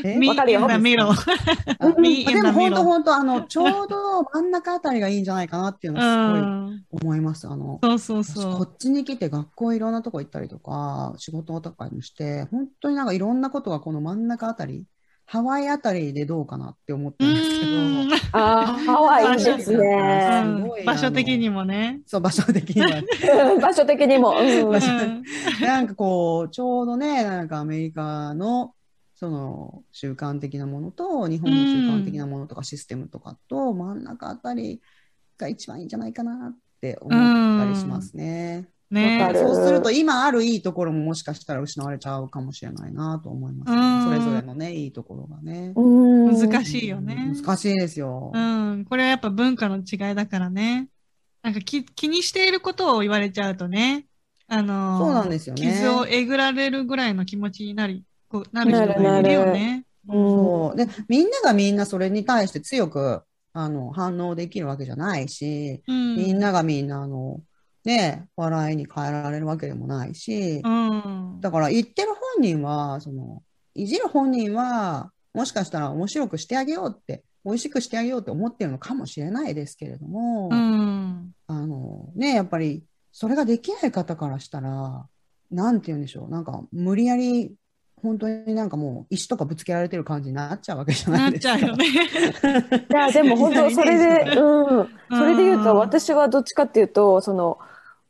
[0.03, 0.73] え？Me わかるよ in the
[2.33, 6.85] でも本当.本当あの、ちょうど真ん中あたりがいいんじゃないかなっていうのうはすごいん。
[7.03, 7.47] 思います。
[7.47, 8.57] あの、そうそう私そう。
[8.57, 14.87] こっちに来て学校いろんなとこ行ったりとか、仕事とかにして、本当になんかいろんなことがこの真ん中あたり、
[15.27, 18.13] ハワイあたりでどうかなって思ってうるんですけど、ん。
[18.33, 20.85] ああ、ハワイいいですうね。
[20.85, 22.01] 場所的にもね。
[22.07, 23.03] そう、場所的には。
[23.61, 24.35] 場所的にも。
[25.63, 28.75] なんかこう、ちょうどね、なんかアメリカの、
[29.15, 34.83] その習慣的なものと、日本の習慣的なものとかシステムとかと、真ん中あたり
[35.39, 38.69] が一番いいんじゃないかなって思ったりしますね。
[38.95, 45.73] ねそうすると、今あるいいところももしかしたら失われちゃうかもしれないなと思いますね、うんそれぞれのね、いいところがね。
[45.77, 47.35] うん難しいよね。
[47.37, 48.33] 難しいですよ。
[48.35, 48.85] うん。
[48.89, 50.89] これはやっぱ文化の違いだからね。
[51.43, 54.07] なんか気気にしていることを言われちゃうとね。
[54.47, 59.85] あのーそうなんですよね傷をえぐられるぐらいの気持ちになり、こうなる人がいるよね。
[60.09, 63.23] うんそうで、みんながみんなそれに対して強く
[63.55, 66.17] あの反応できるわけじゃないし、うん。
[66.17, 67.41] みんながみんなあの、
[67.85, 71.39] ね、笑いに変えられるわけでもないし、うん。
[71.41, 73.43] だから言ってる本人は、その、
[73.75, 81.33] いじる本人は、もしかしたら面白くしてあげようって、美味しくしてあげようって思ってるのかもしれないですけれども、うん。
[81.47, 85.07] あの、ね、やっぱり、それができない方からしたら、
[85.51, 87.55] なんて言うんでしょう、なんか、無理やり、
[88.03, 91.59] 本当になんかもう、石とかぶつけられてる感じになっちゃうわけじゃなないっですか。
[91.59, 91.87] ちゃうよね。
[92.91, 94.89] いや、でも本当、それで、 うん。
[95.11, 97.59] それで言うと、私はどっちかっていうと、その、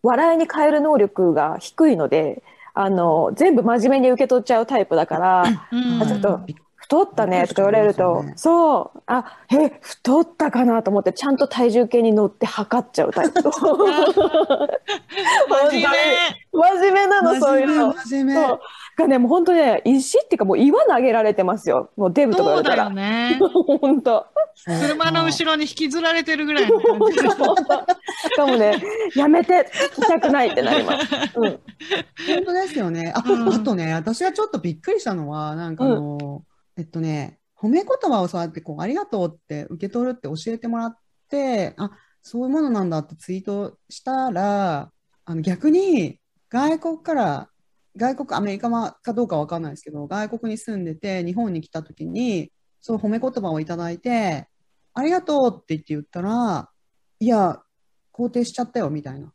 [0.04, 2.42] 笑いに変える能力が低いので、
[2.74, 6.40] あの、全部真面目に受け取っちゃうタイプだから、うんあちょっと
[6.76, 13.40] 太ったねとか言われるとそう、あ、え、太ったかなと思って、ちゃんと体重計に乗って測っちゃうタイプ。
[13.50, 13.50] 真
[15.72, 15.88] 面目。
[16.52, 17.94] 真面目なの、そういうの。
[17.94, 18.46] 真面目。
[18.46, 18.60] そう。
[18.96, 21.90] がね、もう本当ね、石っていうかもう岩投げられてますよ。
[21.96, 22.90] もうデブとか言わそうだよれたら。
[22.90, 23.38] ね。
[23.80, 24.26] 本当。
[24.64, 27.20] 車の後ろに引きずられてるぐらいの感じ。
[27.28, 27.56] 本当。
[27.56, 27.64] し
[28.36, 28.82] かもね、
[29.16, 31.06] やめて、聞きたくないってなります。
[31.36, 31.42] うん。
[31.42, 31.60] 本
[32.44, 33.12] 当ですよね。
[33.14, 36.44] あ、うんあとね、私がちょっとびっくりしたのは、なんかあの、
[36.76, 41.90] えっとね、褒め言葉をそうやってこう、ありがとうって受け取るって教えてもらって、あ、
[42.22, 44.90] そういうものなんだってツイートしたら、
[45.24, 47.48] あの逆に外国から、
[47.96, 48.70] 外国、アメリカ
[49.02, 54.48] かどうかわかんないですけど、外国に住んでて日本に来た時に、そう褒め言葉をいただいて、
[54.94, 56.68] ありがとうって言って言ったら、
[57.20, 57.60] いや、
[58.12, 59.32] 肯定しちゃったよみたいな。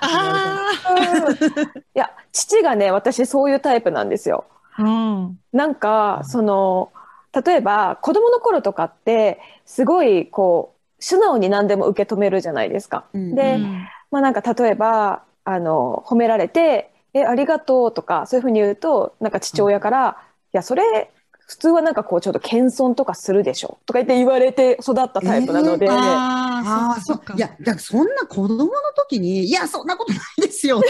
[0.00, 0.66] あ
[1.94, 4.44] いや、父がね、私そういうタイプなんですよ。
[4.76, 4.82] あ。
[4.82, 4.86] う
[5.28, 5.38] ん。
[5.52, 6.92] なんか、その、
[7.32, 13.04] 例えば子供の頃とかって、すごいこう、素直に何でも受け止めるじゃないですか。
[13.14, 20.16] うんでうんまあなんか例えば、あの、褒められて、え、ありがとうとか、そういうふうに言うと、なんか父親から、
[20.52, 21.10] いや、それ、
[21.46, 23.78] 普通はなんかこう、ちょっと謙遜とかするでしょ。
[23.84, 30.80] とか言って言われて育ったタイプなので、あああ、あ、そっか、いや、だからそんな子供の時に、いや、そんなことないですよ。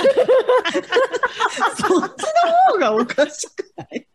[1.79, 2.23] そっち
[2.68, 4.07] の方がおかしくない？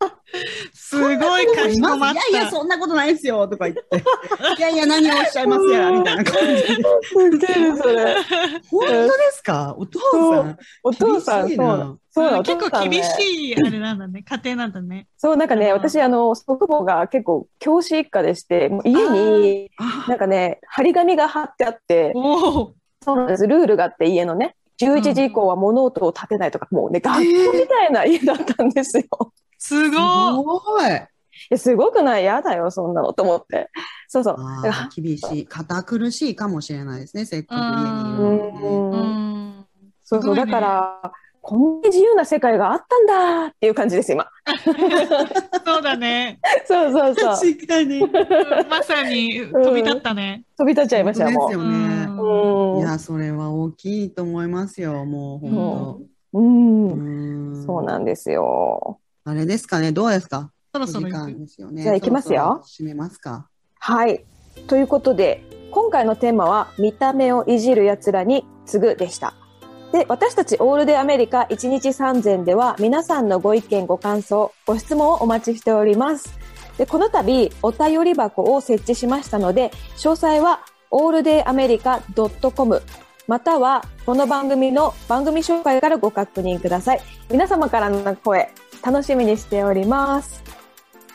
[0.72, 2.28] すごいかしこまった。
[2.28, 3.46] いやいや、そんなことないですよ。
[3.48, 3.82] とか言って。
[4.58, 6.62] いやいや、何をおっしゃいますや、みたいな感じで。
[7.04, 8.14] すげえそれ。
[8.70, 9.74] 本当ですか？
[9.76, 10.58] お父さん。
[10.82, 12.00] お父さん、そう。
[12.12, 13.04] そう結構厳い。
[13.04, 14.22] しい、あれなんだね。
[14.22, 15.06] 家庭なんだね。
[15.16, 22.74] そう、なんかね、うん私、あの、祖父母が結構教師一家でして、もう家に、あなんかね、張り紙が貼ってあって、おお。
[23.02, 23.46] そうなんです。
[23.46, 24.54] ルールがあって、家のね。
[24.80, 29.04] 11時以降は物音を立てないとか、もうね、学校みたいな家だったんですよ。
[29.60, 30.00] すごい。
[30.00, 30.00] す
[30.42, 30.86] ご
[31.54, 31.58] い。
[31.58, 32.22] すごくない？
[32.22, 33.70] 嫌だよ、そんなのと思って。
[34.08, 34.36] そうそう。
[34.94, 35.46] 厳しい。
[35.46, 37.24] 堅苦しいかもしれないですね。
[37.24, 38.62] せっかく家にい
[39.60, 39.64] る。
[40.02, 40.34] そうそう。
[40.34, 44.26] ねだから、こんな自由な世界があったんだっていう感じです、今。
[45.64, 46.38] そうだね。
[46.66, 47.34] そうそうそう。
[47.36, 48.02] 確かに。
[48.68, 50.44] まさに飛び立ったね。
[50.58, 51.54] 飛び立っちゃいましたですよね。
[51.54, 55.04] うんうんいや、それは大きいと思いますよ。
[55.06, 55.50] もう本
[56.34, 56.94] うん当。
[56.96, 59.00] うんそうなんですよ。
[59.24, 59.92] あれですかね。
[59.92, 60.50] どうですか？
[60.72, 61.08] おそろそろ。
[61.08, 61.82] 間ですよね。
[61.82, 63.48] じゃあ行きますよそろそろ締めますか。
[63.78, 64.24] はい。
[64.66, 69.34] ということで、今回のテーマは、見た目をいじる奴らに次ぐでした。
[69.92, 76.30] で、私たちオールデイアメリカ1日3000では、皆さんのご意見、ご感想、ご質問をお待ちしております。
[76.78, 80.60] で、この度、お便り箱を設置しましたので、詳細は、
[80.90, 82.82] alldayamerica.com
[83.26, 87.00] または、この番組の番組紹介からご確認ください。
[87.30, 88.50] 皆様からの声、
[88.82, 90.42] 楽しみにしております。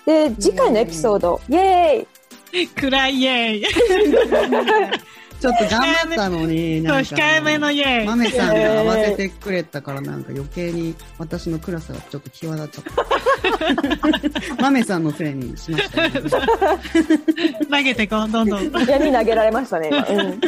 [0.06, 3.66] で、次回のエピソード、イエーイ暗いイェーイ。
[5.40, 8.06] ちょっと頑張ったのに、なんか控えめのイェーイ。
[8.06, 14.56] マメさんが合わせてくれたからなんか余計に私の暗さがちょっと際立っちゃった。
[14.64, 16.12] マメさんのせいにしました、ね。
[17.70, 18.72] 投げてこう、どんどん。
[18.88, 19.98] 矢に投げられましたね、今。
[20.00, 20.40] うん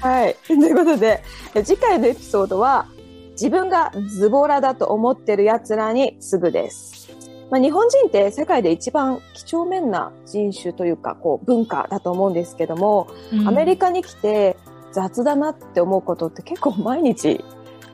[0.00, 0.36] はい。
[0.46, 1.22] ということで、
[1.64, 2.86] 次回のエピソードは、
[3.34, 7.12] 自分がズボラだと思ってる奴らに次ぐです。
[7.50, 13.08] まあ、日本人って世界で一番几帳面な人種というか、こう、文化だと思うんですけども、
[13.46, 14.56] アメリカに来て
[14.92, 17.44] 雑だなって思うことって結構毎日、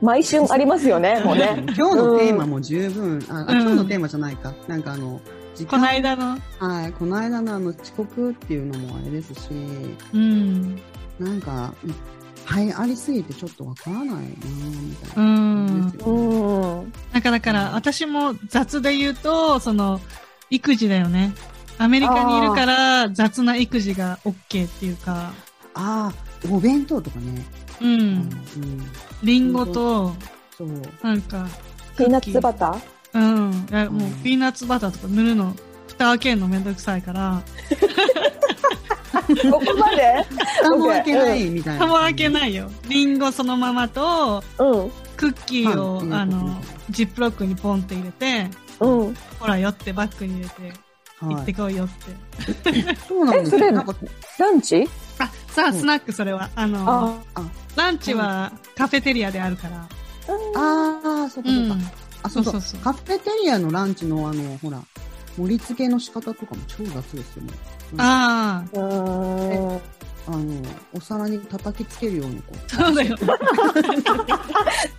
[0.01, 1.63] 毎春ありますよね、もうね。
[1.77, 4.53] 今日のテーマも十分、あ、あうん今日のテーマじゃないか。
[4.67, 5.19] なんかあの、
[5.55, 6.37] 時この間の？
[6.59, 9.49] はい、この間のあの遅刻っていうのもあれですし、
[10.13, 10.81] うん。
[11.19, 11.73] なんか、
[12.49, 15.31] いっぱいありすぎてちょっとわからないなみたいうなね。
[15.73, 16.91] ん。
[17.13, 20.01] なんかだから、私も雑で言うと、その、
[20.49, 21.33] 育児だよね。
[21.77, 25.33] アメリカにいるから雑な育児が OK っていうか、
[25.73, 26.13] ああ、
[26.49, 27.45] お弁当とかね。
[27.79, 27.85] う。
[27.85, 28.29] うんん。
[29.23, 30.13] リンゴと、
[30.57, 30.69] そう。
[31.01, 31.47] なんか、
[31.97, 32.81] ピーナッツバター？
[33.13, 33.95] うん。
[33.97, 35.55] もううんピーナッツバターとか塗るの、
[35.87, 37.41] 蓋開けるのめんどくさいから、
[39.51, 40.25] ここまで？
[40.61, 41.85] 蓋も開けないみたいな。
[41.85, 42.71] 蓋も開けないよ。
[42.87, 44.91] リンゴそのままと、うん。
[45.17, 48.49] クッキーを、はいあの、ジップロックにポンって入れて、
[48.79, 49.15] うん。
[49.39, 50.73] ほらよってバッグに入れて、
[51.21, 51.43] 行はい。
[51.43, 52.95] ってこいよって。
[53.07, 53.71] そうなんですえそれよ。
[53.73, 53.95] なんか、
[54.39, 54.89] ランチ？
[55.19, 56.49] あ、さあ、うんスナックそれは。
[56.55, 57.41] あの、あ
[57.75, 59.87] ランチはカフェテリアであるから。
[60.55, 61.73] ああ、そっかうそっか。
[61.75, 61.91] ん。
[62.23, 64.79] あ、そうそうそうそうそうカフェテリアのランチのあの、ほら、
[65.37, 67.53] 盛り付けの仕方とかも超雑ですよね。
[67.97, 69.81] あうーん。
[70.27, 70.61] あの、
[70.93, 72.57] お皿に叩きつけるようにこう。
[72.81, 73.17] あ、そうだよ。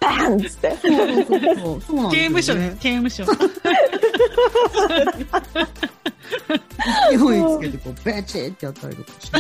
[0.01, 0.76] バーンっつって。
[0.82, 1.80] そうそうそう。
[1.80, 2.76] そうなん刑務所だよ。。
[2.80, 3.24] 刑務所。
[3.24, 3.30] 勢
[7.14, 9.38] いつけてこう、ベチってやったりとかして。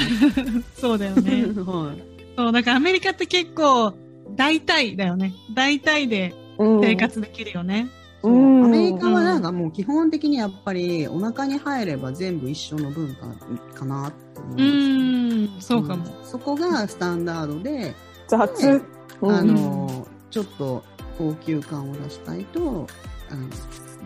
[0.80, 1.42] そうだよね。
[1.62, 2.02] はい。
[2.36, 3.92] そう、だからアメリカって結構、
[4.36, 5.34] 大体だよね。
[5.54, 7.88] 大体で生活できるよね。
[8.22, 13.26] そううんアメリカはなんかもう基本的にやっぱりお腹に入れば全部一緒の文化
[13.74, 15.66] かなって思ういます。
[15.66, 16.04] そうかも。
[16.04, 17.94] んそこがスタンダードで、
[18.28, 18.82] 雑。
[19.22, 20.82] あの、ちょっと
[21.18, 22.86] 高級感を出したいと、
[23.30, 23.48] あの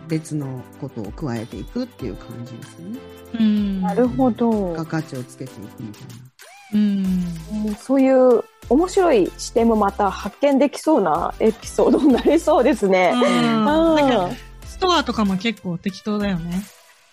[0.07, 2.99] 別のことを加えていくっていう感じですよね。
[3.39, 3.81] うん。
[3.81, 4.85] なるほど付加。
[4.85, 6.15] 価値をつけていくみたいな。
[6.73, 7.67] うん。
[7.67, 13.13] うんそういう面白い視点もまた発見できそうなエピソードになりそうですね。
[13.15, 13.65] うん。
[13.65, 14.29] か
[14.65, 16.63] ストアとかも結構適当だよね。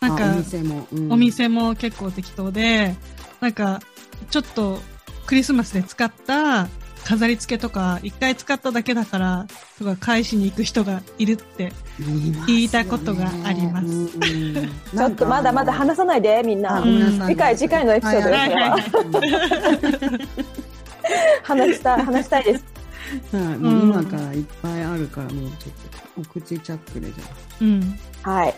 [0.01, 0.87] なんあおか、店も。
[0.93, 2.95] うんお店も結構適当で、
[3.41, 3.81] なんか、
[4.31, 4.81] ちょっと、
[5.27, 6.69] クリスマスで使った
[7.05, 9.47] 飾り付けとか、一回使っただけだから、
[9.79, 11.73] とか返しに行く人がいるって。
[12.47, 14.11] 聞いたことがありますうん
[14.97, 18.51] ちょっとまだまだ話さないで、みんあな次回次回のエピソードはい
[18.83, 20.19] ですはいよ。
[21.43, 22.65] 話したい、話したいです。
[23.33, 25.73] はい、もう今からいっぱいあるから、もうちょっ
[26.17, 27.25] と、お口チャックでじゃ
[27.61, 27.99] うん。
[28.23, 28.55] はい。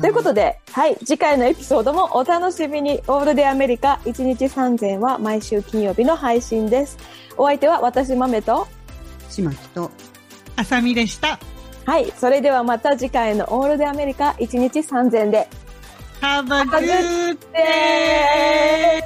[0.00, 3.02] ということで、はい、次回のエピソードもお楽しみに。
[3.06, 6.96] オールデイアメリカ1日3000は毎週金曜日の配信です。
[7.36, 8.66] お相手は私、豆と。
[9.28, 9.90] あ、しまきと、
[10.56, 11.38] あさみでした。
[11.84, 15.48] はい、それではまた次回のオールデイアメリカ1日3000で。
[16.20, 19.00] Have a, Have good, day.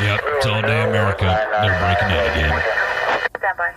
[0.00, 1.24] Yep, it's all day America.
[1.24, 2.62] They're breaking out again.
[3.38, 3.74] Stand by.